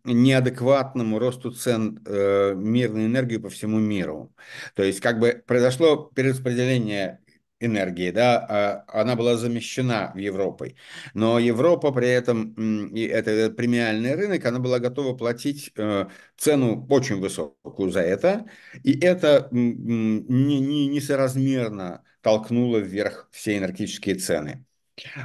[0.03, 4.31] неадекватному росту цен э, мирной энергии по всему миру.
[4.75, 7.21] То есть как бы произошло перераспределение
[7.59, 10.75] энергии, да, а она была замещена Европой.
[11.15, 12.53] Но Европа при этом,
[12.93, 16.05] и это премиальный рынок, она была готова платить э,
[16.37, 18.45] цену очень высокую за это,
[18.83, 24.63] и это несоразмерно толкнуло вверх все энергетические цены.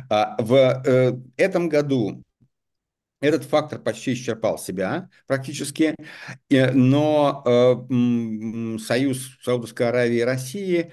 [0.08, 2.24] А в э, этом году
[3.26, 5.94] этот фактор почти исчерпал себя практически,
[6.50, 10.92] но э, союз Саудовской Аравии и России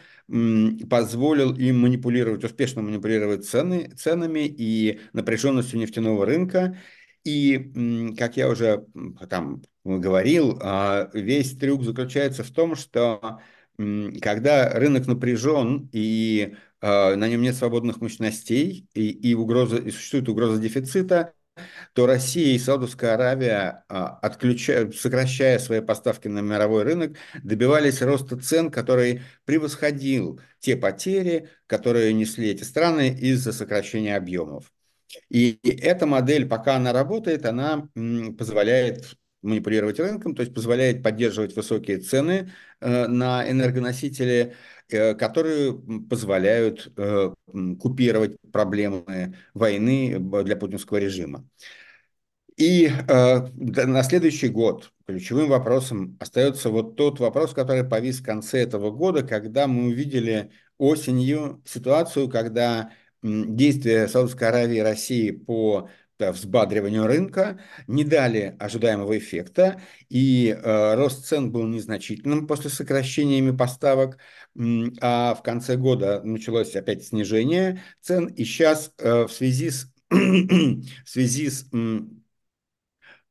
[0.89, 6.77] позволил им манипулировать, успешно манипулировать цены, ценами и напряженностью нефтяного рынка.
[7.23, 8.85] И, как я уже
[9.29, 13.39] там говорил, а, весь трюк заключается в том, что
[14.21, 20.29] когда рынок напряжен и а, на нем нет свободных мощностей и, и, угроза, и существует
[20.29, 21.33] угроза дефицита,
[21.93, 28.37] то Россия и Саудовская Аравия, а, отключая, сокращая свои поставки на мировой рынок, добивались роста
[28.37, 34.71] цен, который превосходил те потери, которые несли эти страны из-за сокращения объемов.
[35.29, 37.87] И эта модель, пока она работает, она
[38.37, 44.55] позволяет манипулировать рынком, то есть позволяет поддерживать высокие цены э, на энергоносители,
[44.89, 45.73] э, которые
[46.09, 47.33] позволяют э,
[47.79, 51.45] купировать проблемы войны для путинского режима.
[52.57, 58.59] И э, на следующий год ключевым вопросом остается вот тот вопрос, который повис в конце
[58.61, 65.89] этого года, когда мы увидели осенью ситуацию, когда действия Саудовской Аравии и России по
[66.19, 74.17] взбадриванию рынка, не дали ожидаемого эффекта, и э, рост цен был незначительным после сокращениями поставок,
[75.01, 80.83] а в конце года началось опять снижение цен, и сейчас э, в связи с, в
[81.05, 81.67] связи с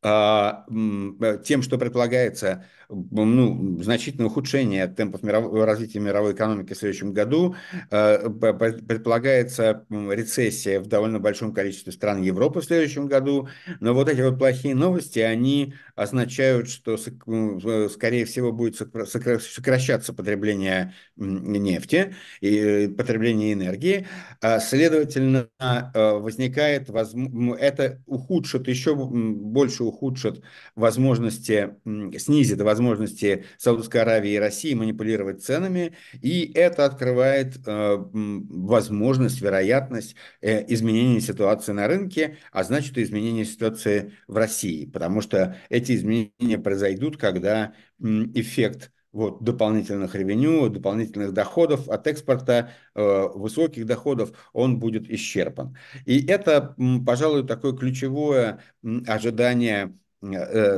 [0.02, 7.56] тем, что предполагается ну, значительное ухудшение темпов мирового, развития мировой экономики в следующем году,
[7.90, 13.48] э, предполагается рецессия в довольно большом количестве стран Европы в следующем году,
[13.80, 22.14] но вот эти вот плохие новости, они означают, что, скорее всего, будет сокращаться потребление нефти
[22.40, 24.06] и потребление энергии,
[24.40, 30.42] а, следовательно, э, возникает, это ухудшит еще больше ухудшит
[30.74, 31.76] возможности,
[32.18, 32.81] снизит возможности
[33.58, 41.72] Саудовской Аравии и России манипулировать ценами, и это открывает э, возможность, вероятность э, изменения ситуации
[41.72, 47.72] на рынке, а значит и изменения ситуации в России, потому что эти изменения произойдут, когда
[48.00, 55.76] эффект вот, дополнительных ревеню, дополнительных доходов от экспорта, э, высоких доходов, он будет исчерпан.
[56.06, 56.74] И это,
[57.06, 58.60] пожалуй, такое ключевое
[59.06, 59.94] ожидание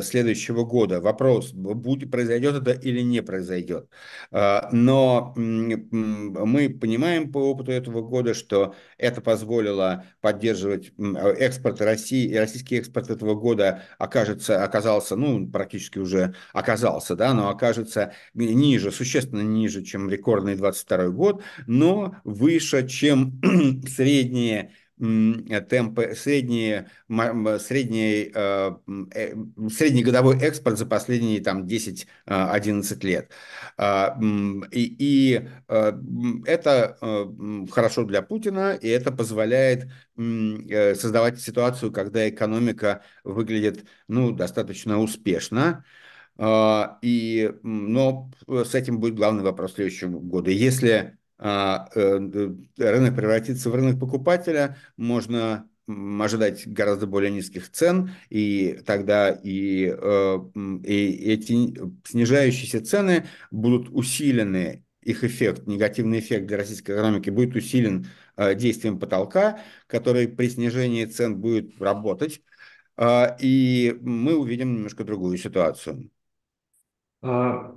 [0.02, 1.00] следующего года.
[1.00, 3.88] Вопрос, будет, произойдет это или не произойдет.
[4.30, 12.36] А, но мы понимаем по опыту этого года, что это позволило поддерживать экспорт России, и
[12.36, 19.42] российский экспорт этого года окажется, оказался, ну, практически уже оказался, да, но окажется ниже, существенно
[19.42, 23.40] ниже, чем рекордный 22 год, но выше, чем
[23.86, 26.88] средние темпы, средние,
[27.58, 28.70] средний, э,
[29.14, 29.34] э,
[29.70, 33.30] средний годовой экспорт за последние там, 10-11 э, лет.
[33.76, 34.18] А,
[34.70, 35.48] и, и
[36.46, 36.98] это
[37.70, 45.84] хорошо для Путина, и это позволяет создавать ситуацию, когда экономика выглядит ну, достаточно успешно.
[46.36, 50.50] А, и, но с этим будет главный вопрос следующего года.
[50.50, 59.30] Если э, рынок превратится в рынок покупателя, можно ожидать гораздо более низких цен, и тогда
[59.30, 60.38] и, э,
[60.84, 61.74] и эти
[62.08, 68.06] снижающиеся цены будут усилены, их эффект, негативный эффект для российской экономики будет усилен
[68.38, 72.40] э, действием потолка, который при снижении цен будет работать,
[73.40, 76.10] и мы увидим немножко другую ситуацию.
[77.26, 77.72] А,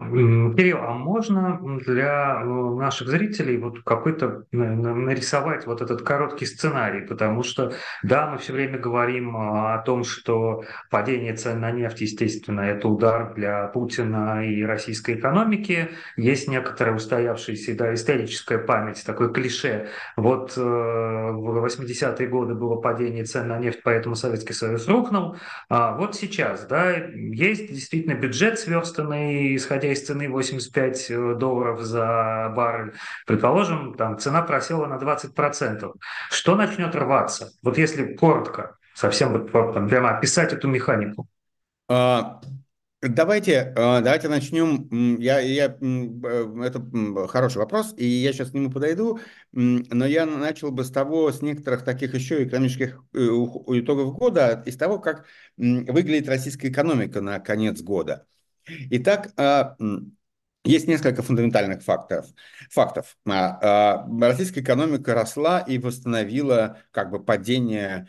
[0.58, 7.08] Кирилл, а можно для ну, наших зрителей вот какой-то нарисовать вот этот короткий сценарий?
[7.08, 7.72] Потому что,
[8.04, 12.90] да, мы все время говорим а, о том, что падение цен на нефть, естественно, это
[12.90, 15.92] удар для Путина и российской экономики.
[16.18, 19.88] Есть некоторая устоявшаяся да, историческая память, такое клише.
[20.18, 25.38] Вот э, в 80-е годы было падение цен на нефть, поэтому Советский Союз рухнул.
[25.70, 31.82] А вот сейчас, да, есть действительно бюджет сверстанный, и исходя из цены 85 э, долларов
[31.82, 32.94] за баррель,
[33.26, 35.94] предположим, там цена просела на 20%.
[36.30, 37.52] Что начнет рваться?
[37.62, 41.28] Вот если коротко, совсем вот прямо описать эту механику.
[41.90, 42.42] А,
[43.02, 45.18] давайте, э, давайте начнем.
[45.20, 49.20] Я, я, э, это хороший вопрос, и я сейчас к нему подойду,
[49.52, 55.00] но я начал бы с того, с некоторых таких еще экономических итогов года, из того,
[55.00, 55.26] как
[55.58, 58.26] выглядит российская экономика на конец года.
[58.68, 59.76] Итак, а,
[60.64, 62.26] есть несколько фундаментальных факторов.
[62.70, 63.18] фактов.
[63.26, 68.08] А, а, российская экономика росла и восстановила как бы падение,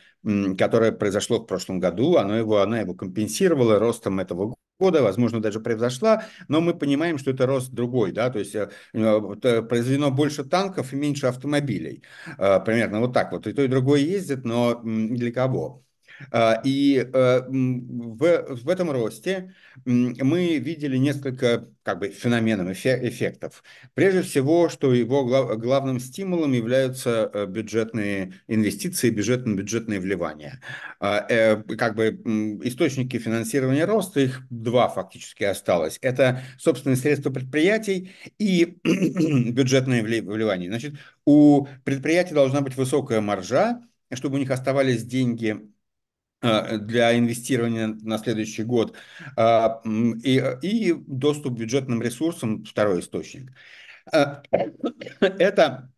[0.58, 2.16] которое произошло в прошлом году.
[2.16, 7.32] Оно его, она его компенсировала ростом этого года, возможно, даже превзошла, но мы понимаем, что
[7.32, 12.04] это рост другой, да, то есть э, э, произведено больше танков и меньше автомобилей.
[12.36, 13.48] Примерно вот так вот.
[13.48, 15.84] И то, и другое ездит, но для кого?
[16.30, 19.54] А, и э, в, в этом росте
[19.84, 23.62] мы видели несколько как бы, феноменов, эффектов.
[23.94, 25.24] Прежде всего, что его
[25.56, 30.60] главным стимулом являются э, бюджетные инвестиции, бюджетные, бюджетные вливания.
[31.00, 32.08] А, э, как бы
[32.64, 35.98] источники финансирования роста, их два фактически осталось.
[36.02, 40.68] Это собственные средства предприятий и бюджетные вливания.
[40.68, 40.94] Значит,
[41.24, 43.80] у предприятий должна быть высокая маржа,
[44.12, 45.58] чтобы у них оставались деньги
[46.40, 48.94] для инвестирования на следующий год
[49.36, 53.52] а, и, и доступ к бюджетным ресурсам– второй источник.
[54.12, 54.42] Э,
[55.20, 55.92] это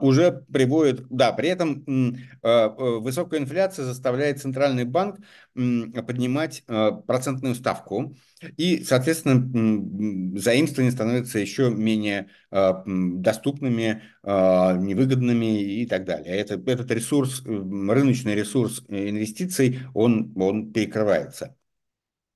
[0.00, 5.18] уже приводит, да, при этом а, высокая инфляция заставляет Центральный банк
[5.54, 6.62] поднимать
[7.06, 8.14] процентную ставку,
[8.56, 16.36] и, соответственно, заимствования становятся еще менее доступными, невыгодными и так далее.
[16.36, 21.56] Это, этот ресурс, рыночный ресурс инвестиций, он, он перекрывается.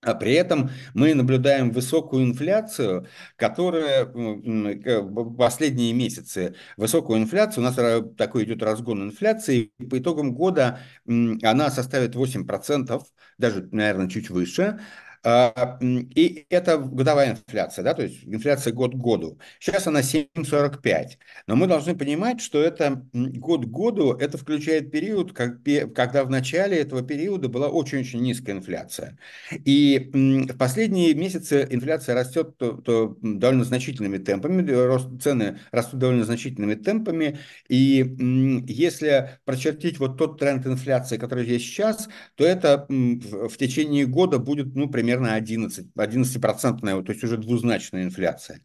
[0.02, 7.76] А при этом мы наблюдаем высокую инфляцию, которая в последние месяцы, высокую инфляцию, у нас
[8.16, 13.02] такой идет разгон инфляции, по итогам года она составит 8%,
[13.36, 14.80] даже, наверное, чуть выше,
[15.22, 19.38] и это годовая инфляция, да, то есть инфляция год к году.
[19.58, 21.18] Сейчас она 7,45.
[21.46, 26.78] Но мы должны понимать, что это год к году, это включает период, когда в начале
[26.78, 29.18] этого периода была очень-очень низкая инфляция.
[29.64, 36.24] И в последние месяцы инфляция растет то, то довольно значительными темпами, рост, цены растут довольно
[36.24, 37.38] значительными темпами.
[37.68, 44.38] И если прочертить вот тот тренд инфляции, который есть сейчас, то это в течение года
[44.38, 48.62] будет, ну, примерно примерно 11, 11%, то есть уже двузначная инфляция.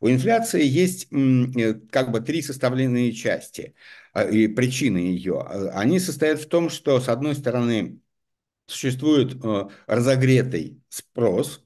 [0.00, 3.74] У инфляции есть э, как бы три составленные части
[4.12, 5.40] а, и причины ее.
[5.72, 8.00] Они состоят в том, что, с одной стороны,
[8.66, 11.64] существует э, разогретый спрос,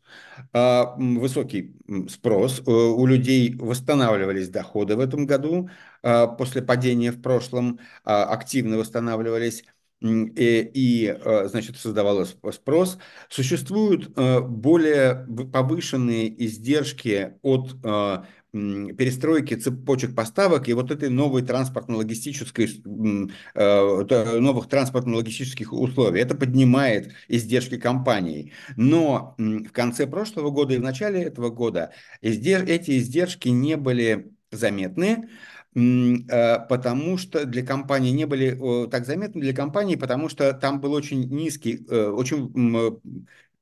[0.52, 1.76] а, высокий
[2.08, 2.60] спрос.
[2.60, 5.68] Э, у людей восстанавливались доходы в этом году
[6.02, 9.64] а, после падения в прошлом, активно восстанавливались
[10.02, 12.98] и, и э, значит, создавался спрос.
[13.28, 18.22] Существуют э, более повышенные издержки от э,
[18.52, 26.20] перестройки цепочек поставок и вот этой новой транспортно-логистической, новых транспортно-логистических условий.
[26.20, 28.52] Это поднимает издержки компаний.
[28.76, 35.30] Но в конце прошлого года и в начале этого года эти издержки не были заметны,
[35.30, 40.92] Э, потому что для компании не были так заметны для компании, потому что там был
[40.92, 43.00] очень низкий, э, очень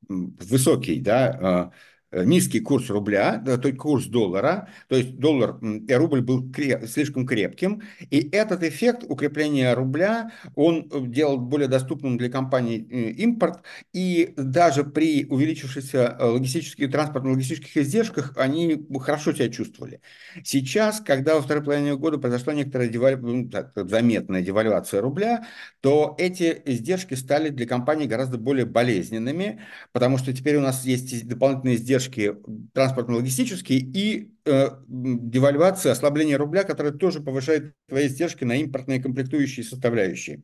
[0.09, 1.71] высокий, да, Э,
[2.13, 7.27] низкий курс рубля, то есть курс доллара, то есть доллар и рубль был креп, слишком
[7.27, 13.63] крепким, и этот эффект укрепления рубля, он э, делал более доступным для компаний э, импорт,
[13.93, 20.01] и даже при увеличившихся логистических, транспортно-логистических издержках они хорошо себя чувствовали.
[20.45, 23.19] Сейчас, когда во второй половине года произошла некоторая деваль...
[23.21, 25.47] Ну, заметная девальвация рубля,
[25.81, 29.61] то эти издержки стали для компаний гораздо более болезненными,
[29.93, 32.37] потому что теперь у нас есть дополнительные издержки издержки
[32.73, 40.43] транспортно-логистические и э, девальвация, ослабление рубля, которое тоже повышает твои издержки на импортные комплектующие составляющие.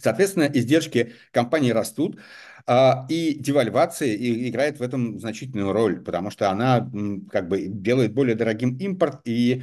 [0.00, 2.18] Соответственно, издержки компании растут,
[2.66, 6.90] а, и девальвация играет в этом значительную роль, потому что она
[7.30, 9.62] как бы делает более дорогим импорт, и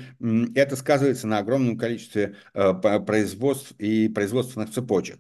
[0.54, 5.20] это сказывается на огромном количестве э, производств и производственных цепочек.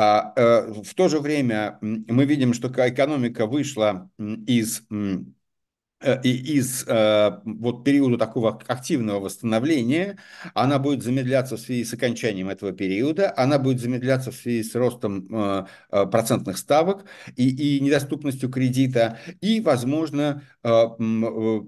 [0.00, 4.08] А, э, в то же время мы видим, что экономика вышла
[4.46, 4.84] из
[6.00, 10.16] Э, из э, вот периода такого активного восстановления,
[10.54, 14.76] она будет замедляться в связи с окончанием этого периода, она будет замедляться в связи с
[14.76, 21.62] ростом э, процентных ставок и, и недоступностью кредита, и, возможно, ну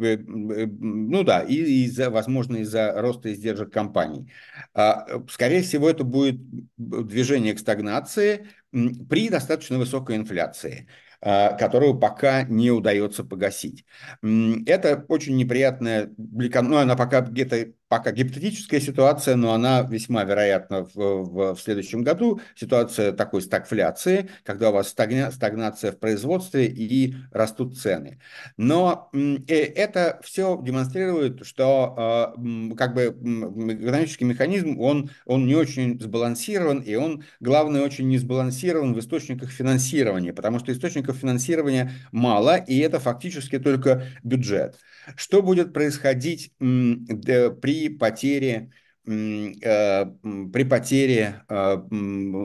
[1.24, 4.32] да, и из-за, возможно, из-за роста издержек компаний.
[4.74, 6.40] А, скорее всего, это будет
[6.76, 10.86] движение к стагнации при достаточно высокой инфляции.
[11.22, 13.84] А, которую пока не удается погасить.
[14.22, 20.94] Это очень неприятная, ну, она пока где-то пока гипотетическая ситуация, но она весьма вероятна в,
[20.94, 22.40] в, в следующем году.
[22.54, 28.20] Ситуация такой стагфляции, когда у вас стагна, стагнация в производстве и растут цены.
[28.56, 36.00] Но э, это все демонстрирует, что э, как бы экономический механизм, он, он не очень
[36.00, 42.54] сбалансирован, и он, главное, очень не сбалансирован в источниках финансирования, потому что источников финансирования мало,
[42.54, 44.78] и это фактически только бюджет.
[45.16, 48.70] Что будет происходить при потере
[49.06, 50.04] э,
[50.52, 51.76] при потере э,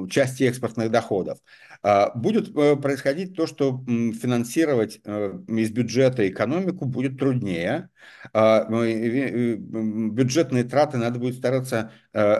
[0.09, 1.39] части экспортных доходов.
[1.87, 7.89] А, будет э, происходить то, что финансировать из бюджета экономику будет труднее,
[8.33, 11.91] а, бюджетные траты надо будет стараться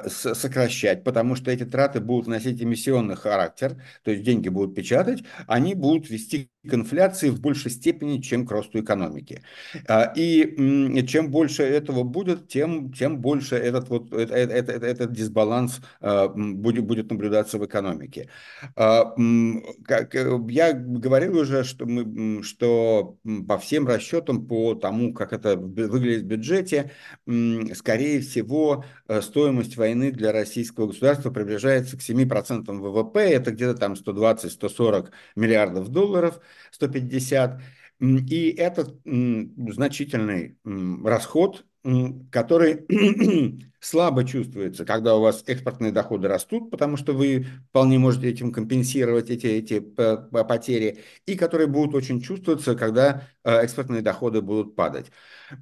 [0.07, 5.75] сокращать, потому что эти траты будут носить эмиссионный характер, то есть деньги будут печатать, они
[5.75, 9.41] будут вести к инфляции в большей степени, чем к росту экономики.
[9.87, 15.81] А, и чем больше этого будет, тем, тем больше этот, вот, этот, этот, этот дисбаланс
[16.01, 18.29] будет, будет наблюдаться в экономике.
[18.75, 23.17] Как э, я говорил уже, что, мы, что
[23.47, 26.91] по всем расчетам, по тому, как это выглядит в бюджете,
[27.73, 29.21] скорее всего, э,
[29.65, 36.39] стоимость войны для российского государства приближается к 7% ВВП, это где-то там 120-140 миллиардов долларов,
[36.71, 37.61] 150.
[38.01, 40.57] И это значительный
[41.03, 41.65] расход
[42.31, 42.83] который
[43.79, 49.29] слабо чувствуется, когда у вас экспортные доходы растут, потому что вы вполне можете этим компенсировать
[49.29, 55.11] эти, эти потери, и которые будут очень чувствоваться, когда э, экспортные доходы будут падать.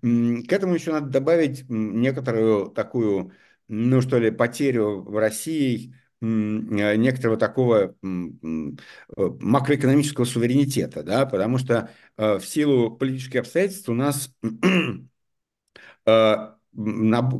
[0.01, 3.33] К этому еще надо добавить некоторую такую,
[3.67, 8.07] ну что ли, потерю в России, э, некоторого такого э,
[9.17, 14.33] макроэкономического суверенитета, да, потому что в силу политических обстоятельств у нас
[16.05, 16.53] Э,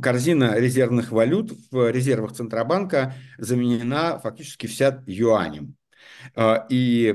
[0.02, 5.76] корзина резервных валют в резервах Центробанка заменена фактически вся юанем.
[6.36, 7.14] Э, и,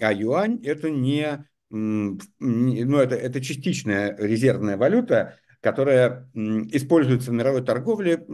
[0.00, 8.26] а юань это не, ну, это, это частичная резервная валюта, которая используется в мировой торговле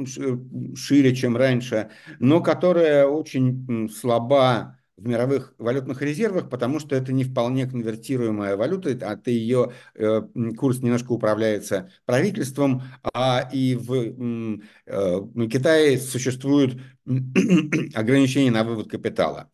[0.74, 7.24] шире, чем раньше, но которая очень слаба в мировых валютных резервах, потому что это не
[7.24, 10.22] вполне конвертируемая валюта, а ты ее э,
[10.56, 16.80] курс немножко управляется правительством, а и в э, Китае существуют
[17.94, 19.50] ограничения на вывод капитала.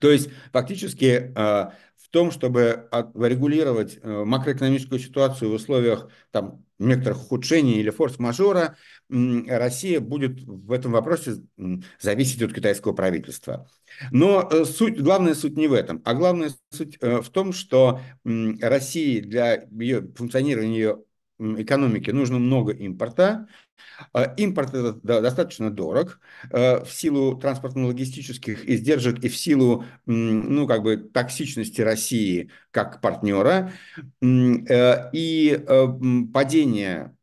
[0.00, 7.24] То есть фактически э, в том, чтобы регулировать э, макроэкономическую ситуацию в условиях там, некоторых
[7.24, 8.76] ухудшений или форс-мажора,
[9.08, 11.42] Россия будет в этом вопросе
[12.00, 13.68] зависеть от китайского правительства.
[14.10, 18.00] Но э, суть, главная суть не в этом, а главная суть э, в том, что
[18.24, 21.02] России для ее функционирования ее
[21.38, 23.48] экономики нужно много импорта,
[24.12, 26.20] а, импорт достаточно дорог
[26.50, 33.72] э, в силу транспортно-логистических издержек и в силу ну, как бы, токсичности России как партнера.
[34.22, 35.86] Э, и э,
[36.32, 37.14] падение,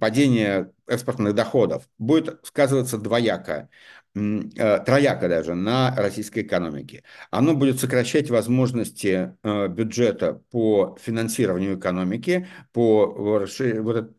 [0.00, 3.68] падение экспортных доходов будет сказываться двояко.
[4.16, 7.02] Э, трояко даже на российской экономике.
[7.32, 13.08] Оно будет сокращать возможности э, бюджета по финансированию экономики, по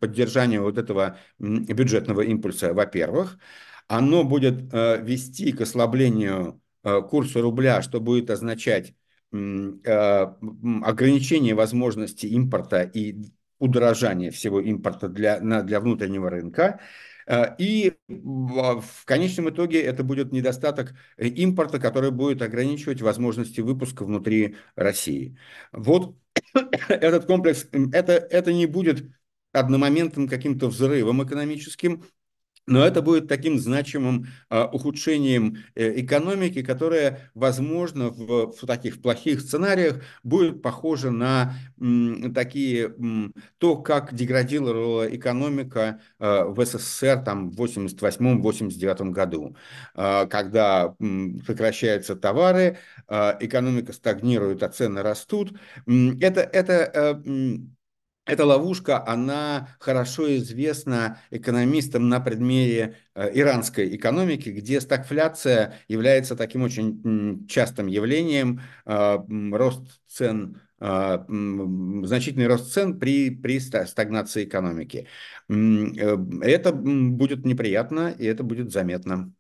[0.01, 3.39] поддержанию вот этого бюджетного импульса, во-первых.
[3.87, 6.61] Оно будет э, вести к ослаблению
[7.09, 8.93] курса рубля, что будет означать
[9.31, 13.23] ограничение возможности импорта и
[13.57, 16.79] удорожание всего импорта для, для внутреннего рынка.
[17.27, 24.05] Э, и в конечном итоге это будет недостаток э, импорта, который будет ограничивать возможности выпуска
[24.05, 25.37] внутри России.
[25.71, 26.15] Вот
[26.89, 29.09] этот комплекс, это, это не будет
[29.51, 32.03] одномоментным каким-то взрывом экономическим,
[32.67, 39.41] но это будет таким значимым а, ухудшением э, экономики, которое, возможно, в, в таких плохих
[39.41, 47.51] сценариях будет похоже на м, такие м, то, как деградировала экономика а, в СССР там,
[47.51, 49.55] в 1988-1989 году,
[49.93, 55.53] а, когда м, сокращаются товары, а, экономика стагнирует, а цены растут.
[55.87, 57.74] Это, это м,
[58.25, 66.63] эта ловушка, она хорошо известна экономистам на предмере э, иранской экономики, где стагфляция является таким
[66.63, 69.17] очень частым явлением, э,
[69.51, 75.07] рост цен э, значительный рост цен при, при стагнации экономики.
[75.47, 79.31] Это будет неприятно, и это будет заметно.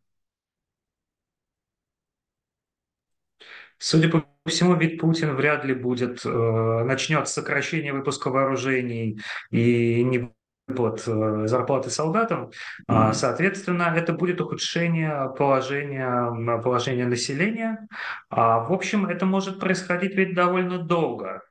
[3.77, 9.19] Судя по всему, ведь Путин вряд ли будет, э, начнет сокращение выпуска вооружений
[9.51, 10.31] и не
[10.67, 12.51] выплат э, зарплаты солдатам.
[12.89, 13.13] Mm-hmm.
[13.13, 17.87] Соответственно, это будет ухудшение положения, положения населения.
[18.29, 21.41] А, в общем, это может происходить ведь довольно долго.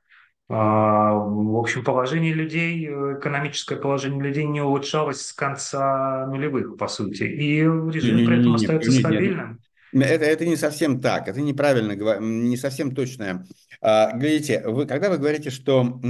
[0.47, 7.23] А, в общем, положение людей, экономическое положение людей не улучшалось с конца нулевых, по сути.
[7.23, 9.59] И режим не, при этом не, не, остается стабильным.
[10.03, 13.45] Это, это не совсем так, это неправильно, не совсем точное.
[13.81, 15.81] А, глядите, вы, когда вы говорите, что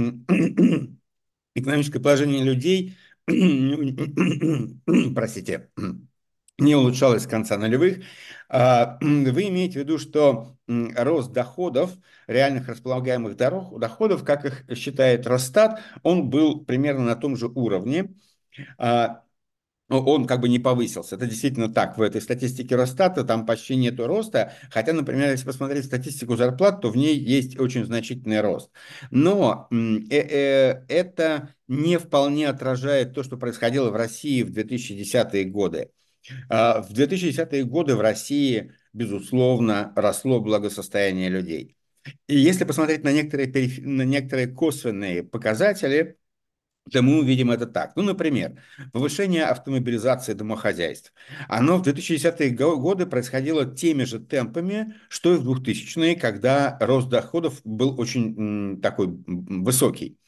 [1.54, 2.96] экономическое положение людей,
[5.14, 5.70] простите,
[6.58, 7.98] не улучшалось с конца нулевых,
[8.48, 11.92] а, вы имеете в виду, что рост доходов,
[12.26, 18.16] реальных располагаемых доходов, как их считает Росстат, он был примерно на том же уровне.
[18.78, 19.22] А,
[19.88, 21.14] он как бы не повысился.
[21.14, 21.96] Это действительно так.
[21.96, 26.90] В этой статистике Росстата там почти нет роста, хотя, например, если посмотреть статистику зарплат, то
[26.90, 28.70] в ней есть очень значительный рост.
[29.10, 35.90] Но э -э это не вполне отражает то, что происходило в России в 2010-е годы.
[36.50, 41.76] Э в 2010-е годы в России, безусловно, росло благосостояние людей.
[42.26, 46.16] И если посмотреть на некоторые, на некоторые косвенные показатели,
[46.90, 47.92] то мы увидим это так.
[47.96, 48.62] Ну, например,
[48.92, 51.12] повышение автомобилизации домохозяйств.
[51.48, 57.60] Оно в 2010-е годы происходило теми же темпами, что и в 2000-е, когда рост доходов
[57.64, 60.18] был очень такой высокий.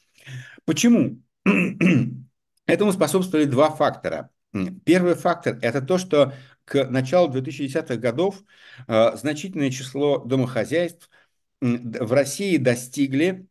[0.65, 1.23] Почему?
[2.67, 4.31] Этому способствовали два фактора.
[4.85, 6.33] Первый фактор– это то, что
[6.65, 8.43] к началу 2010-х годов
[8.87, 11.09] э, значительное число домохозяйств
[11.61, 13.48] в России достигли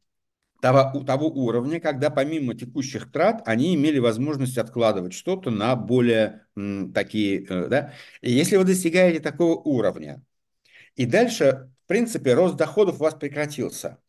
[0.62, 6.93] того, того уровня, когда помимо текущих трат они имели возможность откладывать что-то на более м,
[6.93, 10.24] такие, э, да, и если вы достигаете такого уровня,
[10.95, 13.99] и дальше, в принципе, рост доходов у вас прекратился,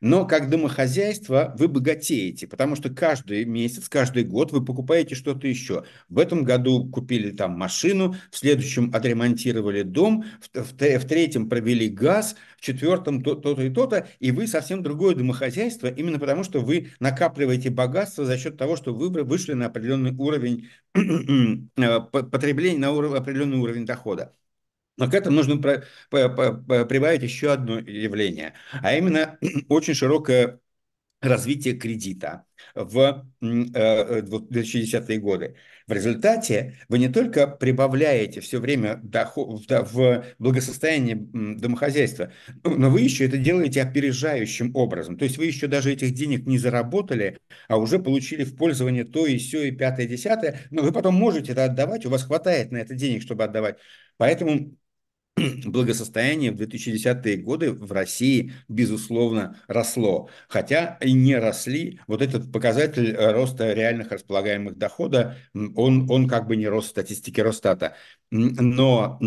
[0.00, 5.84] но как домохозяйство вы богатеете, потому что каждый месяц, каждый год вы покупаете что-то еще.
[6.08, 11.88] В этом году купили там машину, в следующем отремонтировали дом, в, в, в третьем провели
[11.88, 16.92] газ, в четвертом то-то и то-то, и вы совсем другое домохозяйство, именно потому что вы
[17.00, 23.58] накапливаете богатство за счет того, что вы вышли на определенный уровень э, потребления, на определенный
[23.58, 24.34] уровень дохода.
[25.00, 29.38] Но к этому нужно прибавить еще одно явление, а именно
[29.68, 30.60] очень широкое
[31.22, 32.44] развитие кредита
[32.74, 35.56] в 2010-е э, годы.
[35.86, 42.30] В результате вы не только прибавляете все время доход, в благосостояние домохозяйства,
[42.62, 45.16] но вы еще это делаете опережающим образом.
[45.16, 47.38] То есть вы еще даже этих денег не заработали,
[47.68, 51.14] а уже получили в пользование то и все, и пятое, и десятое, но вы потом
[51.14, 53.78] можете это отдавать, у вас хватает на это денег, чтобы отдавать.
[54.16, 54.76] Поэтому
[55.64, 60.28] благосостояние в 2010-е годы в России, безусловно, росло.
[60.48, 66.46] Хотя и не росли, вот этот показатель э, роста реальных располагаемых дохода, он, он как
[66.46, 67.96] бы не рос в статистике Росстата.
[68.30, 69.18] Но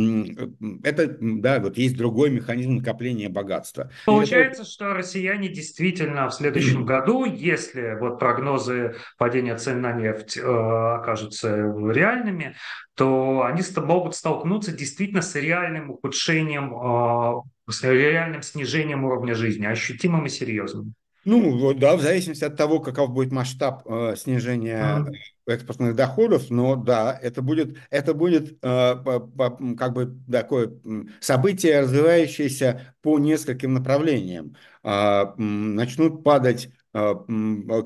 [0.83, 3.91] это, да, вот есть другой механизм накопления богатства.
[4.05, 4.71] Получается, это...
[4.71, 11.73] что россияне действительно в следующем году, если вот прогнозы падения цен на нефть э, окажутся
[11.91, 12.55] реальными,
[12.95, 20.25] то они могут столкнуться действительно с реальным ухудшением, э, с реальным снижением уровня жизни, ощутимым
[20.25, 20.93] и серьезным.
[21.25, 25.53] Ну, да, в зависимости от того, каков будет масштаб э, снижения mm-hmm.
[25.53, 30.73] экспортных доходов, но да, это будет, это будет э, по, по, как бы такое
[31.21, 34.57] событие, развивающееся по нескольким направлениям.
[34.83, 37.13] Э, начнут падать, э,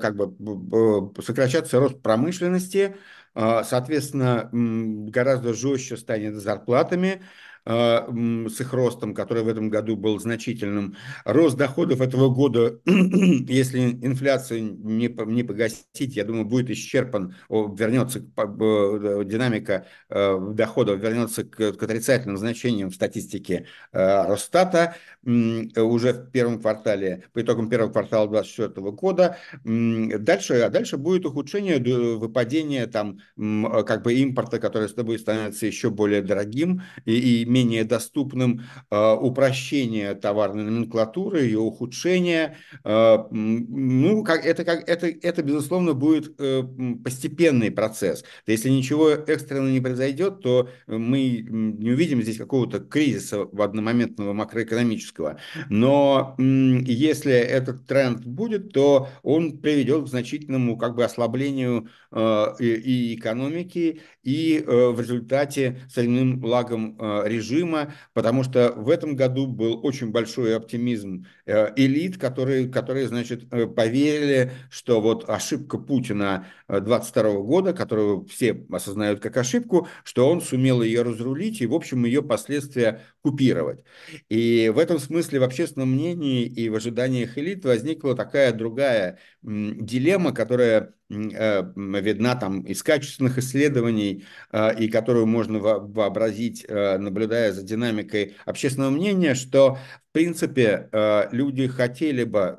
[0.00, 2.96] как бы сокращаться рост промышленности,
[3.36, 7.22] э, соответственно, гораздо жестче станет зарплатами,
[7.68, 10.96] с их ростом, который в этом году был значительным.
[11.24, 19.86] Рост доходов этого года, если инфляцию не, не погасить, я думаю, будет исчерпан, вернется динамика
[20.08, 24.94] доходов, вернется к, к отрицательным значениям в статистике Росстата
[25.24, 29.36] уже в первом квартале, по итогам первого квартала 2024 года.
[29.64, 31.78] Дальше, а дальше будет ухудшение,
[32.16, 37.84] выпадение там, как бы импорта, который с тобой становится еще более дорогим и, и менее
[37.84, 42.56] доступным, а, упрощение товарной номенклатуры, ее ухудшение.
[42.84, 46.62] А, ну, как, это, как, это, это, безусловно, будет э,
[47.04, 48.24] постепенный процесс.
[48.46, 55.38] Если ничего экстренного не произойдет, то мы не увидим здесь какого-то кризиса в одномоментного макроэкономического.
[55.68, 63.14] Но если этот тренд будет, то он приведет к значительному как бы ослаблению э, и
[63.14, 65.96] экономики, и э, в результате с
[66.42, 73.08] лагом э, режима, потому что в этом году был очень большой оптимизм элит, которые, которые
[73.08, 80.40] значит, поверили, что вот ошибка Путина 22 года, которую все осознают как ошибку, что он
[80.40, 83.84] сумел ее разрулить и, в общем, ее последствия купировать.
[84.28, 90.32] И в этом смысле в общественном мнении и в ожиданиях элит возникла такая другая дилемма,
[90.32, 97.62] которая э, видна там из качественных исследований э, и которую можно вообразить, э, наблюдая за
[97.62, 99.78] динамикой общественного мнения, что
[100.08, 100.88] в принципе
[101.30, 102.56] люди хотели бы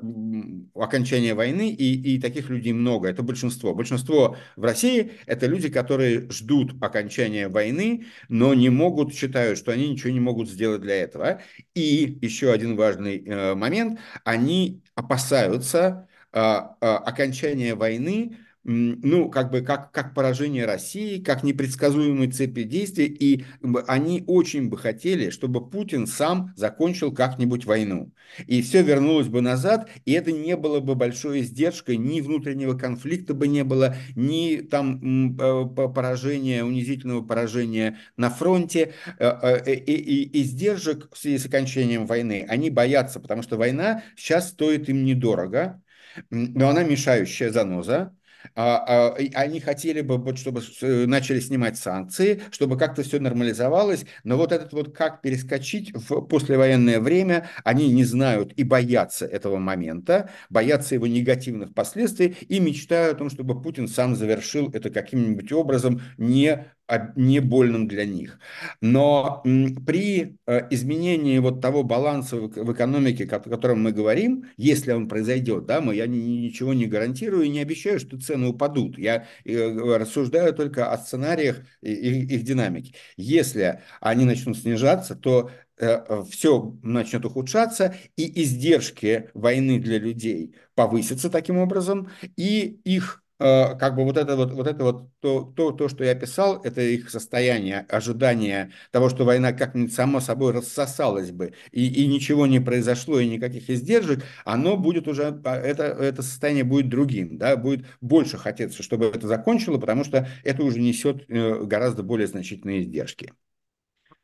[0.74, 3.74] окончания войны, и, и таких людей много, это большинство.
[3.74, 9.90] Большинство в России– это люди, которые ждут окончания войны, но не могут, считают, что они
[9.90, 11.42] ничего не могут сделать для этого.
[11.74, 19.90] И еще один важный момент– они опасаются а, а, окончания войны, ну, как бы как,
[19.90, 23.44] как поражение России, как непредсказуемые цепи действий, и
[23.86, 28.12] они очень бы хотели, чтобы Путин сам закончил как-нибудь войну.
[28.46, 33.32] И все вернулось бы назад, и это не было бы большой издержкой, ни внутреннего конфликта
[33.32, 41.08] бы не было, ни там поражения, унизительного поражения на фронте, э, э, и, и издержек
[41.12, 42.44] в связи с окончанием войны.
[42.46, 45.82] Они боятся, потому что война сейчас стоит им недорого,
[46.30, 48.14] но она мешающая заноза.
[48.54, 54.52] А, а, они хотели бы, чтобы начали снимать санкции, чтобы как-то все нормализовалось, но вот
[54.52, 60.94] этот вот как перескочить в послевоенное время, они не знают и боятся этого момента, боятся
[60.94, 66.66] его негативных последствий и мечтают о том, чтобы Путин сам завершил это каким-нибудь образом, не
[67.16, 68.38] не больным для них.
[68.80, 69.42] Но
[69.86, 75.66] при э, изменении вот того баланса в экономике, о котором мы говорим, если он произойдет,
[75.66, 78.98] да, мы, я ничего не гарантирую и не обещаю, что цены упадут.
[78.98, 82.94] Я э, рассуждаю только о сценариях и их динамики.
[83.16, 91.30] Если они начнут снижаться, то э, все начнет ухудшаться, и издержки войны для людей повысятся
[91.30, 95.88] таким образом, и их как бы вот это вот, вот это вот то, то, то,
[95.88, 101.54] что я писал, это их состояние, ожидание того, что война как-нибудь само собой рассосалась бы,
[101.72, 106.64] и, и ничего не произошло, и никаких издержек, оно будет уже, а, это, это состояние
[106.64, 111.64] будет другим, да, будет больше хотеться, чтобы это закончило, потому что это уже несет э,
[111.64, 113.32] гораздо более значительные издержки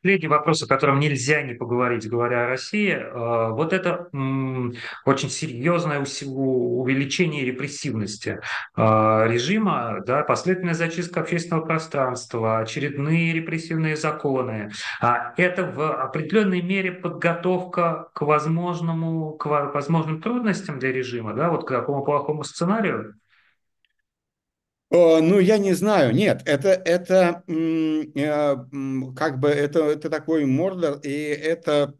[0.01, 2.91] последний вопрос, о котором нельзя не поговорить, говоря о России.
[2.91, 4.09] Э, вот это
[5.05, 8.39] очень серьезное увеличение репрессивности
[8.75, 8.81] э,
[9.27, 14.71] режима, да, последовательная зачистка общественного пространства, очередные репрессивные законы.
[15.01, 21.65] А это в определенной мере подготовка к возможному, к возможным трудностям для режима, да, вот
[21.65, 23.15] к такому плохому сценарию.
[24.89, 28.55] Ну, я не знаю, нет, это, это э,
[29.17, 31.93] как бы это, это такой мордор, и это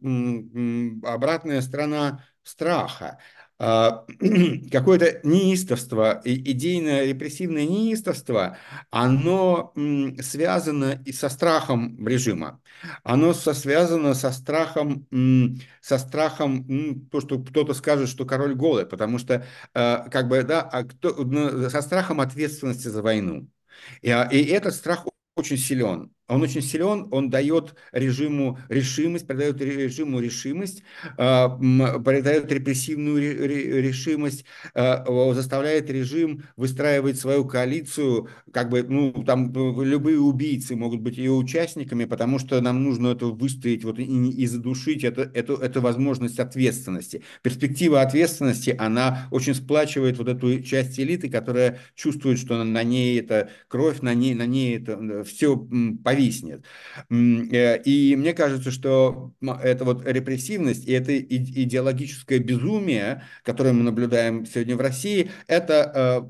[1.04, 3.18] обратная сторона страха.
[3.60, 4.04] А,
[4.70, 8.56] какое-то неистовство, идейное репрессивное неистовство,
[8.90, 9.72] оно
[10.20, 12.60] связано и со страхом режима.
[13.02, 15.08] Оно со, связано со страхом,
[15.80, 19.44] со страхом, то, что кто-то скажет, что король голый, потому что,
[19.74, 23.48] а, как бы, да, а кто, ну, со страхом ответственности за войну.
[24.02, 25.04] И, и этот страх
[25.34, 26.12] очень силен.
[26.28, 30.82] Он очень силен, он дает режиму решимость, придает режиму решимость,
[31.16, 33.48] а, придает репрессивную
[33.82, 39.52] решимость, а, заставляет режим выстраивать свою коалицию, как бы, ну, там
[39.82, 44.46] любые убийцы могут быть ее участниками, потому что нам нужно это выстоять вот, и, и
[44.46, 47.22] задушить это, эту, эту возможность ответственности.
[47.42, 53.48] Перспектива ответственности, она очень сплачивает вот эту часть элиты, которая чувствует, что на ней это
[53.68, 56.64] кровь, на ней, на ней это все повестка нависнет.
[57.10, 64.76] И мне кажется, что это вот репрессивность и это идеологическое безумие, которое мы наблюдаем сегодня
[64.76, 66.24] в России, это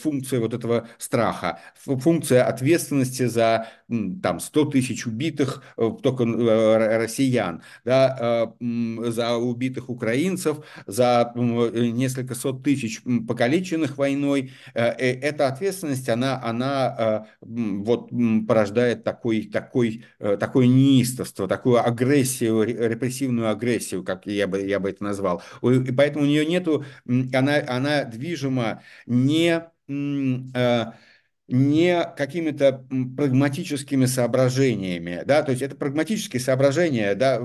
[0.00, 3.68] функция вот этого страха, функция ответственности за
[4.22, 5.62] там 100 тысяч убитых
[6.02, 14.52] только россиян, да, за убитых украинцев, за несколько сот тысяч покалеченных войной.
[14.74, 18.10] Э, э, эта ответственность, она, она э, вот
[18.46, 25.04] порождает такой, такой, такое неистовство, такую агрессию, репрессивную агрессию, как я бы, я бы это
[25.04, 25.42] назвал.
[25.62, 29.64] И поэтому у нее нету, она, она движима не
[31.48, 32.84] не какими-то
[33.16, 37.40] прагматическими соображениями, да, то есть это прагматические соображения, да,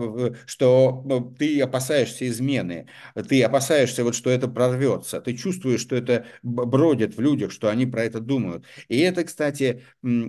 [0.46, 2.88] что ты опасаешься измены,
[3.30, 7.86] ты опасаешься вот, что это прорвется, ты чувствуешь, что это бродит в людях, что они
[7.86, 8.66] про это думают.
[8.88, 9.84] И это, кстати,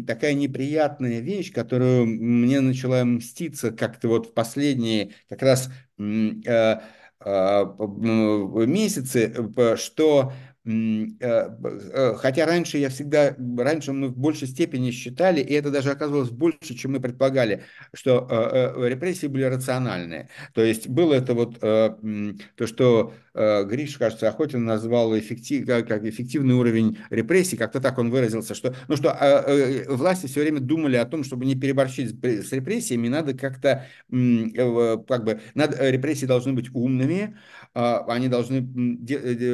[0.07, 6.81] такая неприятная вещь, которую мне начала мститься как-то вот в последние как раз э,
[7.25, 7.65] а,
[8.67, 9.35] месяцы,
[9.77, 15.71] что Э, э, хотя раньше я всегда, раньше мы в большей степени считали, и это
[15.71, 20.29] даже оказывалось больше, чем мы предполагали, что э, репрессии были рациональные.
[20.55, 26.99] То есть было это вот то, что Гриш, кажется, Охотин назвал эффектив, как эффективный уровень
[27.11, 31.45] репрессий, как-то так он выразился, что, ну, что власти все время думали о том, чтобы
[31.45, 37.37] не переборщить с репрессиями, надо как-то, как бы, надо, репрессии должны быть умными,
[37.75, 38.61] а, они должны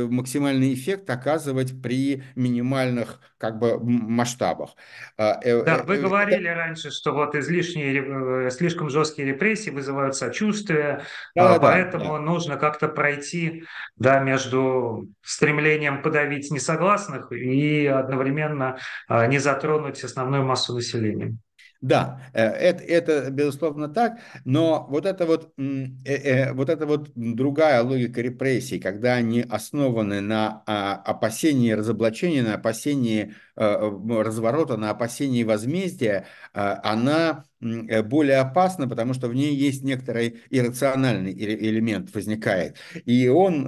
[0.09, 4.75] максимальный эффект оказывать при минимальных как бы масштабах.
[5.17, 10.17] А, э, да, вы э, говорили раньше, что вот излишние, э, слишком жесткие репрессии вызывают
[10.17, 11.03] сочувствие,
[11.37, 12.21] да, поэтому да, да.
[12.21, 13.65] нужно как-то пройти
[13.97, 21.37] да, между стремлением подавить несогласных и одновременно не затронуть основную массу населения.
[21.81, 27.11] Да, э, это, это безусловно так, но вот это вот, э, э, вот эта вот
[27.15, 35.43] другая логика репрессий, когда они основаны на а, опасении разоблачения, на опасении разворота, на опасении
[35.43, 42.77] возмездия, она Э, более опасна, потому что в ней есть некоторый иррациональный элемент возникает.
[43.05, 43.67] И он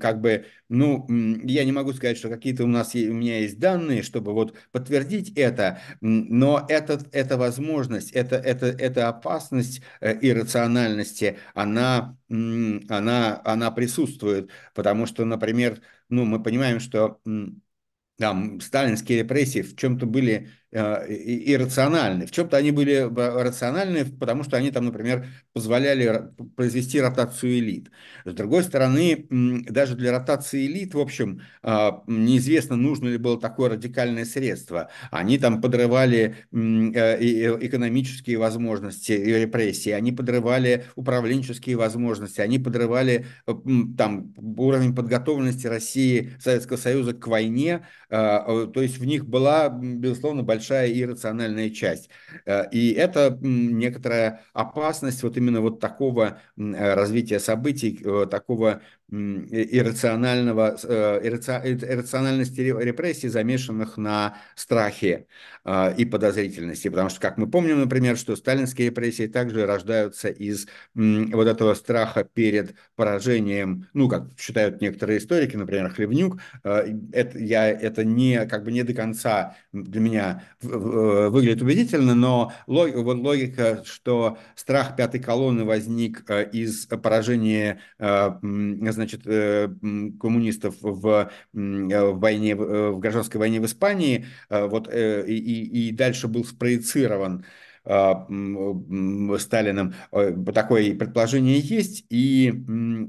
[0.00, 1.06] как бы, ну,
[1.44, 5.32] я не могу сказать, что какие-то у нас у меня есть данные, чтобы вот подтвердить
[5.36, 14.50] это, но это, это возможность, это, это, это опасность э, иррациональности, она, она, она присутствует,
[14.74, 17.20] потому что, например, ну, мы понимаем, что
[18.20, 22.26] там сталинские репрессии в чем-то были иррациональны.
[22.26, 23.08] В чем-то они были
[23.42, 27.90] рациональны, потому что они там, например, позволяли произвести ротацию элит.
[28.24, 33.70] С другой стороны, даже для ротации элит, в общем, а, неизвестно, нужно ли было такое
[33.70, 34.90] радикальное средство.
[35.10, 43.54] Они там подрывали э, экономические возможности и репрессии, они подрывали управленческие возможности, они подрывали э,
[43.98, 47.86] там уровень подготовленности России, Советского Союза к войне.
[48.08, 52.10] А, то есть в них была, безусловно, большая большая иррациональная часть.
[52.44, 58.82] Э, и это некоторая опасность вот именно вот такого э, развития событий, э, такого
[59.12, 65.26] иррационального, иррациональности репрессий, замешанных на страхе
[65.98, 66.86] и подозрительности.
[66.86, 72.22] Потому что, как мы помним, например, что сталинские репрессии также рождаются из вот этого страха
[72.22, 78.70] перед поражением, ну, как считают некоторые историки, например, Хлевнюк, это, я, это не, как бы
[78.70, 86.86] не до конца для меня выглядит убедительно, но логика, что страх пятой колонны возник из
[86.86, 89.68] поражения значит, э,
[90.20, 97.44] коммунистов в, войне, в гражданской войне в Испании, вот, и, и дальше был спроецирован
[97.82, 99.94] Сталиным.
[100.54, 102.52] Такое предположение есть, и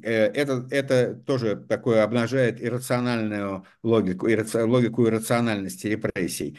[0.01, 6.57] э, это, это тоже такое обнажает иррациональную логику, логику иррациональности репрессий.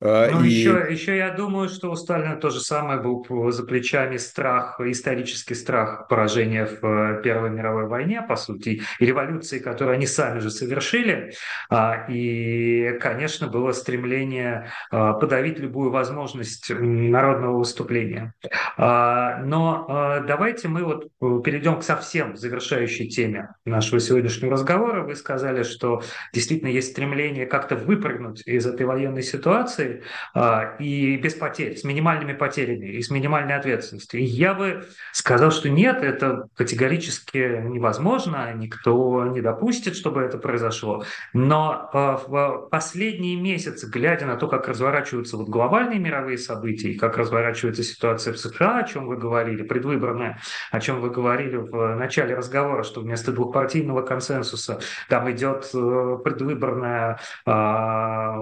[0.00, 0.48] А, ну, и...
[0.48, 5.54] еще, еще я думаю, что у Сталина то же самое был за плечами страх, исторический
[5.54, 10.50] страх поражения в э, Первой мировой войне, по сути, и революции, которую они сами же
[10.50, 11.32] совершили.
[11.70, 18.34] А, и, конечно, было стремление а, подавить любую возможность народного выступления.
[18.76, 25.02] Но давайте мы вот э, перейдем к совсем завершающей теме нашего сегодняшнего разговора.
[25.02, 29.93] Вы сказали, что действительно есть стремление как-то выпрыгнуть из этой военной ситуации,
[30.34, 34.20] а, и без потерь, с минимальными потерями и с минимальной ответственностью.
[34.20, 41.04] И я бы сказал, что нет, это категорически невозможно, никто не допустит, чтобы это произошло.
[41.32, 46.98] Но а, в последние месяцы, глядя на то, как разворачиваются вот глобальные мировые события, и
[46.98, 50.40] как разворачивается ситуация в США, о чем вы говорили, предвыборная,
[50.70, 57.18] о чем вы говорили в начале разговора, что вместо двухпартийного консенсуса там идет э, предвыборная,
[57.46, 58.40] а,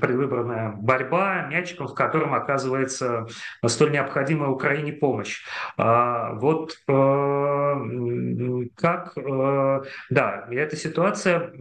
[0.00, 3.26] предвыборная борьба, мячиком в котором оказывается
[3.66, 5.44] столь необходимая Украине помощь.
[5.76, 11.52] А, вот э, как, э, да, эта ситуация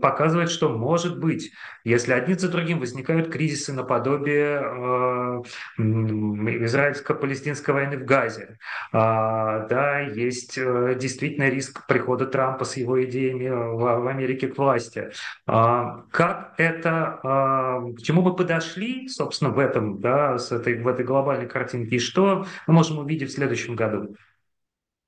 [0.00, 1.52] показывает, что может быть,
[1.84, 5.42] если один за другим возникают кризисы наподобие
[5.78, 8.58] израильско-палестинской войны в Газе,
[8.92, 15.10] а, да, есть действительно риск прихода Трампа с его идеями в, Америке к власти.
[15.46, 21.04] А, как это, к чему мы подошли, собственно, в этом, да, с этой, в этой
[21.04, 24.16] глобальной картинке, и что мы можем увидеть в следующем году?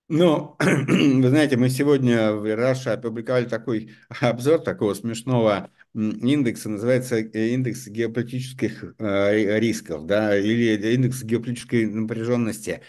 [0.08, 7.48] Ну, вы знаете, мы сегодня в Раша опубликовали такой обзор такого смешного индекса, называется э,
[7.54, 12.82] индекс геополитических э, рисков, да, или индекс геополитической напряженности.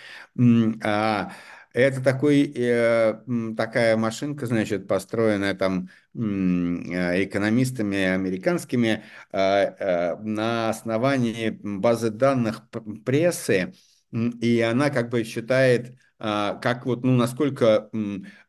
[0.84, 1.32] А
[1.74, 3.16] это такой, э,
[3.56, 12.68] такая машинка, значит, построенная там э, экономистами американскими э, на основании базы данных
[13.06, 13.74] прессы,
[14.12, 17.90] и она как бы считает, как вот, ну, насколько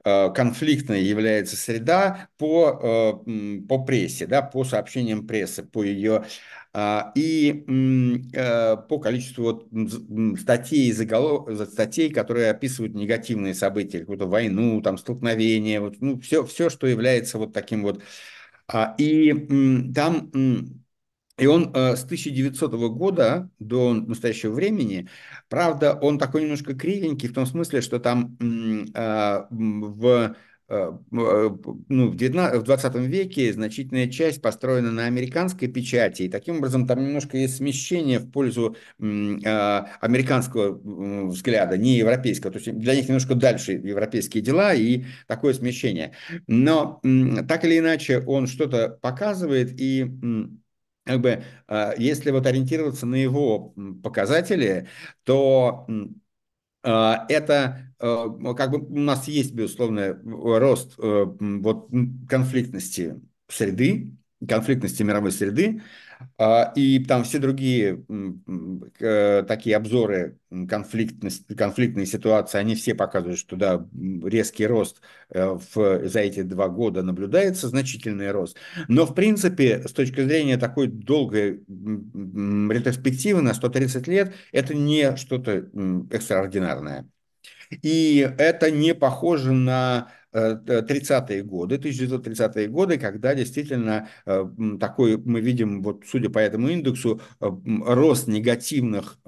[0.04, 3.24] конфликтной является среда по,
[3.68, 6.24] по прессе, да, по сообщениям прессы, по ее
[6.74, 7.64] а, и
[8.32, 11.48] э, по количеству вот статей, заголов...
[11.70, 17.36] статей, которые описывают негативные события, какую-то войну, там, столкновение, вот, ну, все, все, что является
[17.36, 18.02] вот таким вот.
[18.68, 20.30] А, и там
[21.38, 25.08] и он э, с 1900 года до настоящего времени,
[25.48, 28.36] правда, он такой немножко кривенький в том смысле, что там
[28.94, 30.36] э, в
[30.72, 31.50] Э, э,
[31.90, 36.86] ну, в, 19, в 20 веке значительная часть построена на американской печати, и таким образом
[36.86, 39.04] там немножко есть смещение в пользу э,
[40.00, 42.52] американского взгляда, не европейского.
[42.52, 46.12] То есть для них немножко дальше европейские дела и такое смещение.
[46.46, 50.10] Но так или иначе он что-то показывает, и
[51.04, 51.42] как бы,
[51.98, 54.88] если вот ориентироваться на его показатели,
[55.24, 55.86] то
[56.82, 58.26] это Э,
[58.56, 61.88] как бы у нас есть, безусловно, рост э, вот,
[62.28, 64.10] конфликтности среды,
[64.46, 66.11] конфликтности мировой среды, а,
[66.76, 68.04] и там все другие
[69.46, 73.86] такие обзоры конфликтные ситуации, они все показывают, что да,
[74.24, 75.00] резкий рост
[75.30, 78.56] э, в, за эти два года наблюдается, значительный рост.
[78.88, 85.68] Но, в принципе, с точки зрения такой долгой ретроспективы на 130 лет, это не что-то
[86.10, 87.08] экстраординарное.
[87.82, 94.44] И это не похоже на 30-е э, годы, 1930-е годы, когда действительно э,
[94.80, 97.46] такой, мы видим, вот судя по этому индексу, э,
[97.86, 99.18] рост негативных,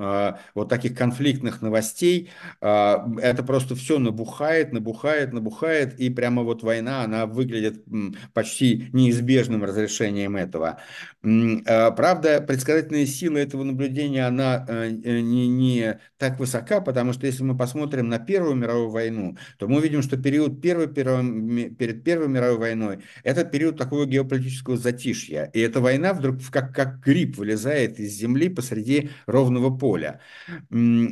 [0.54, 2.30] вот таких конфликтных новостей,
[2.60, 7.84] это просто все набухает, набухает, набухает, и прямо вот война, она выглядит
[8.32, 10.78] почти неизбежным разрешением этого.
[11.24, 18.08] Правда, предсказательная сила этого наблюдения, она не, не так высока, потому что если мы посмотрим
[18.08, 23.44] на Первую мировую войну, то мы увидим, что период Первой перед Первой мировой войной, это
[23.44, 25.50] период такого геополитического затишья.
[25.54, 30.20] И эта война вдруг как, как гриб вылезает из земли посреди ровного поля.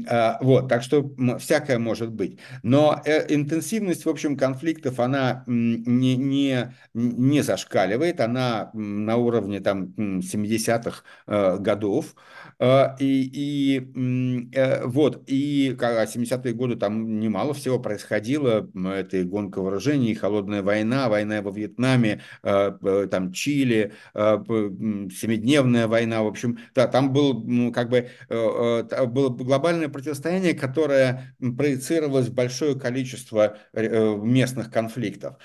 [0.08, 2.38] А, вот, так что всякое может быть.
[2.62, 9.94] Но э, интенсивность, в общем, конфликтов, она не, не, не зашкаливает, она на уровне там
[10.20, 12.14] 70-х э, годов.
[12.59, 19.61] А, и, и э, вот, и 70-е годы там немало всего происходило, это и гонка
[19.61, 26.86] вооружений, холодная война, война во Вьетнаме, э, там Чили, э, семидневная война, в общем, да,
[26.86, 35.36] там был ну, как бы было глобальное противостояние, которое проецировалось в большое количество местных конфликтов.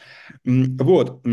[0.45, 1.25] Вот.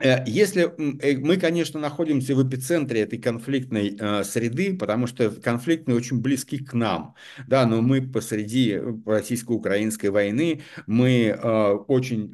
[0.00, 0.62] Э, если
[1.02, 6.58] э, мы, конечно, находимся в эпицентре этой конфликтной э, среды, потому что конфликтные очень близки
[6.58, 7.14] к нам,
[7.48, 11.32] да, но мы посреди российско-украинской войны, мы
[11.88, 12.30] очень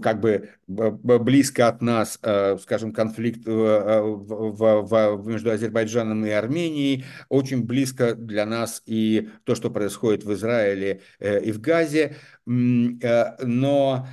[0.00, 2.18] как бы близко от нас,
[2.62, 9.70] скажем, конфликт в, в, между Азербайджаном и Арменией, очень близко для нас и то, что
[9.70, 12.16] происходит в Израиле и в Газе,
[12.46, 14.06] но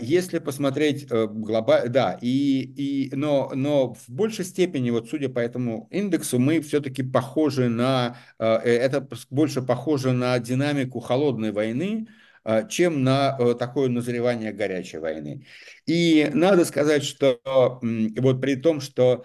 [0.00, 5.38] если посмотреть э, глобально, да, и, и, но, но в большей степени, вот судя по
[5.38, 12.08] этому индексу, мы все-таки похожи на, э, это больше похоже на динамику холодной войны,
[12.44, 15.46] э, чем на такое назревание горячей войны.
[15.86, 17.40] И надо сказать, что
[17.82, 19.24] вот при том, что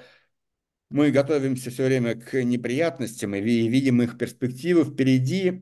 [0.95, 5.61] мы готовимся все время к неприятностям и видим их перспективы впереди.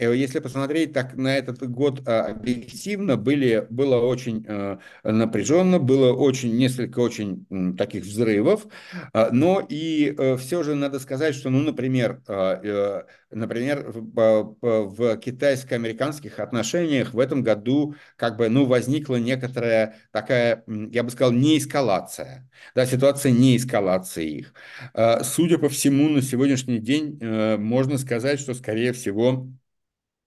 [0.00, 6.12] Э, если посмотреть так на этот год а, объективно, были, было очень э, напряженно, было
[6.12, 8.68] очень, несколько очень таких взрывов,
[9.12, 16.38] а, но и э, все же надо сказать, что, ну, например, а, например, в китайско-американских
[16.38, 22.48] отношениях в этом году как бы, ну, возникла некоторая такая, я бы сказал, не эскалация.
[22.74, 24.54] Да, ситуация не эскалации их.
[24.94, 29.48] А, судя по всему, на сегодняшний день э, можно сказать, что, скорее всего,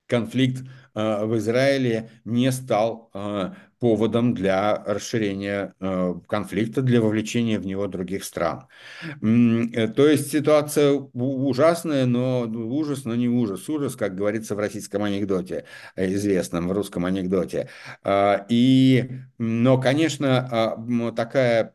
[0.08, 5.74] конфликт э, в Израиле не стал э, поводом для расширения
[6.28, 8.68] конфликта, для вовлечения в него других стран.
[9.20, 13.68] То есть ситуация ужасная, но ужас, но не ужас.
[13.68, 15.66] Ужас, как говорится в российском анекдоте,
[15.96, 17.70] известном в русском анекдоте.
[18.04, 19.10] А, и,
[19.40, 21.74] но, конечно, а, такая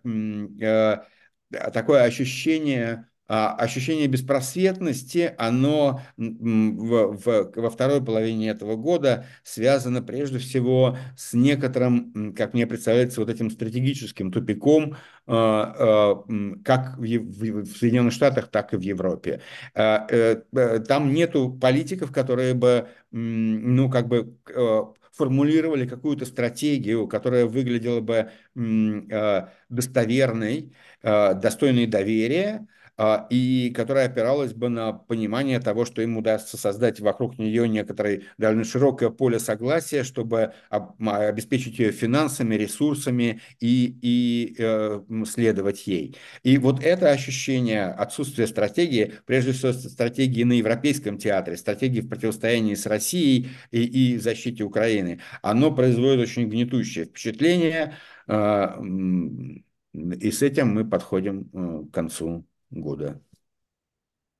[1.73, 10.97] такое ощущение, ощущение беспросветности, оно в, в, во второй половине этого года связано прежде всего
[11.17, 14.97] с некоторым, как мне представляется, вот этим стратегическим тупиком,
[15.27, 16.25] а, а,
[16.65, 19.41] как в, в Соединенных Штатах, так и в Европе.
[19.75, 24.81] Э, э, там нету политиков, которые бы, ну, как бы э,
[25.13, 28.31] формулировали какую-то стратегию, которая выглядела бы
[29.69, 32.76] достоверной, достойной доверия, а,
[33.31, 38.65] и которая опиралась бы на понимание того, что им удастся создать вокруг нее некоторое довольно
[38.65, 46.17] широкое поле согласия, чтобы обеспечить ее финансами, ресурсами и, и э, следовать ей.
[46.43, 52.75] И вот это ощущение отсутствия стратегии, прежде всего стратегии на Европейском театре, стратегии в противостоянии
[52.75, 57.95] с Россией и, и защите Украины, оно производит очень гнетущее впечатление,
[58.27, 58.69] э,
[59.93, 63.21] и с этим мы подходим э, к концу года.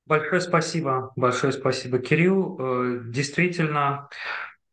[0.07, 2.57] Большое спасибо, большое спасибо, Кирилл.
[2.57, 4.07] Э, действительно,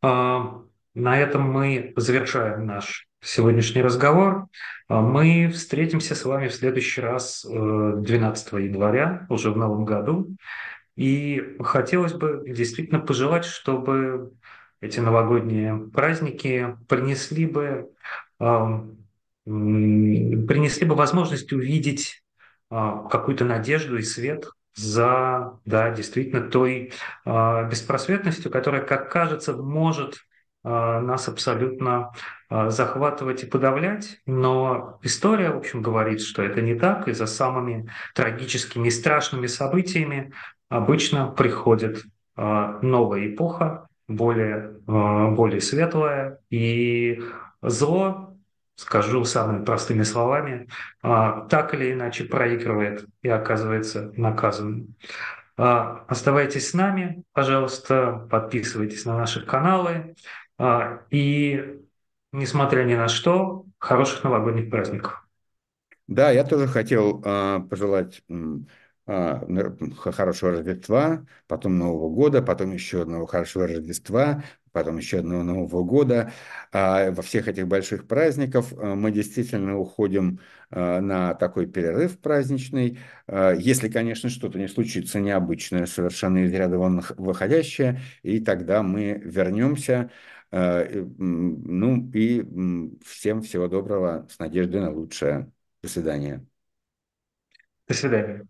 [0.01, 4.47] э, на этом мы завершаем наш сегодняшний разговор.
[4.89, 10.37] Э, мы встретимся с вами в следующий раз 12 января, уже в новом году.
[10.95, 14.35] И хотелось бы действительно пожелать, чтобы
[14.81, 17.91] эти новогодние праздники принесли бы,
[19.45, 22.24] принесли бы возможность увидеть
[23.11, 26.93] какую-то надежду и свет за, да, действительно той
[27.25, 30.15] э, беспросветностью, которая, как кажется, может
[30.65, 32.13] э, нас абсолютно
[32.51, 37.91] захватывать и подавлять, но история, в общем, говорит, что это не так, и за самыми
[38.15, 40.33] трагическими и страшными событиями
[40.69, 42.05] обычно приходит
[42.37, 47.21] новая эпоха, более, более светлая, и
[47.61, 48.34] зло
[48.77, 50.69] скажу самыми простыми словами,
[51.03, 54.97] а, так или иначе проигрывает и оказывается наказанным.
[55.57, 60.17] А, оставайтесь с нами, пожалуйста, подписывайтесь на наши каналы
[60.59, 61.79] а, и,
[62.33, 65.27] несмотря ни на что, хороших новогодних праздников.
[66.07, 68.23] Да, я тоже хотел пожелать
[69.07, 74.43] хорошего Рождества, потом Нового года, потом еще одного хорошего Рождества,
[74.73, 76.33] потом еще одного Нового года.
[76.73, 80.41] А во всех этих больших праздников а, мы действительно уходим
[80.71, 82.99] а, на такой перерыв праздничный.
[83.29, 90.11] Если, конечно, что-то не случится необычное, совершенно из ряда вон выходящее, и тогда мы вернемся.
[90.51, 92.45] Ну и
[93.05, 95.51] всем всего доброго, с надеждой на лучшее.
[95.83, 96.47] До свидания.
[97.89, 98.47] До свидания.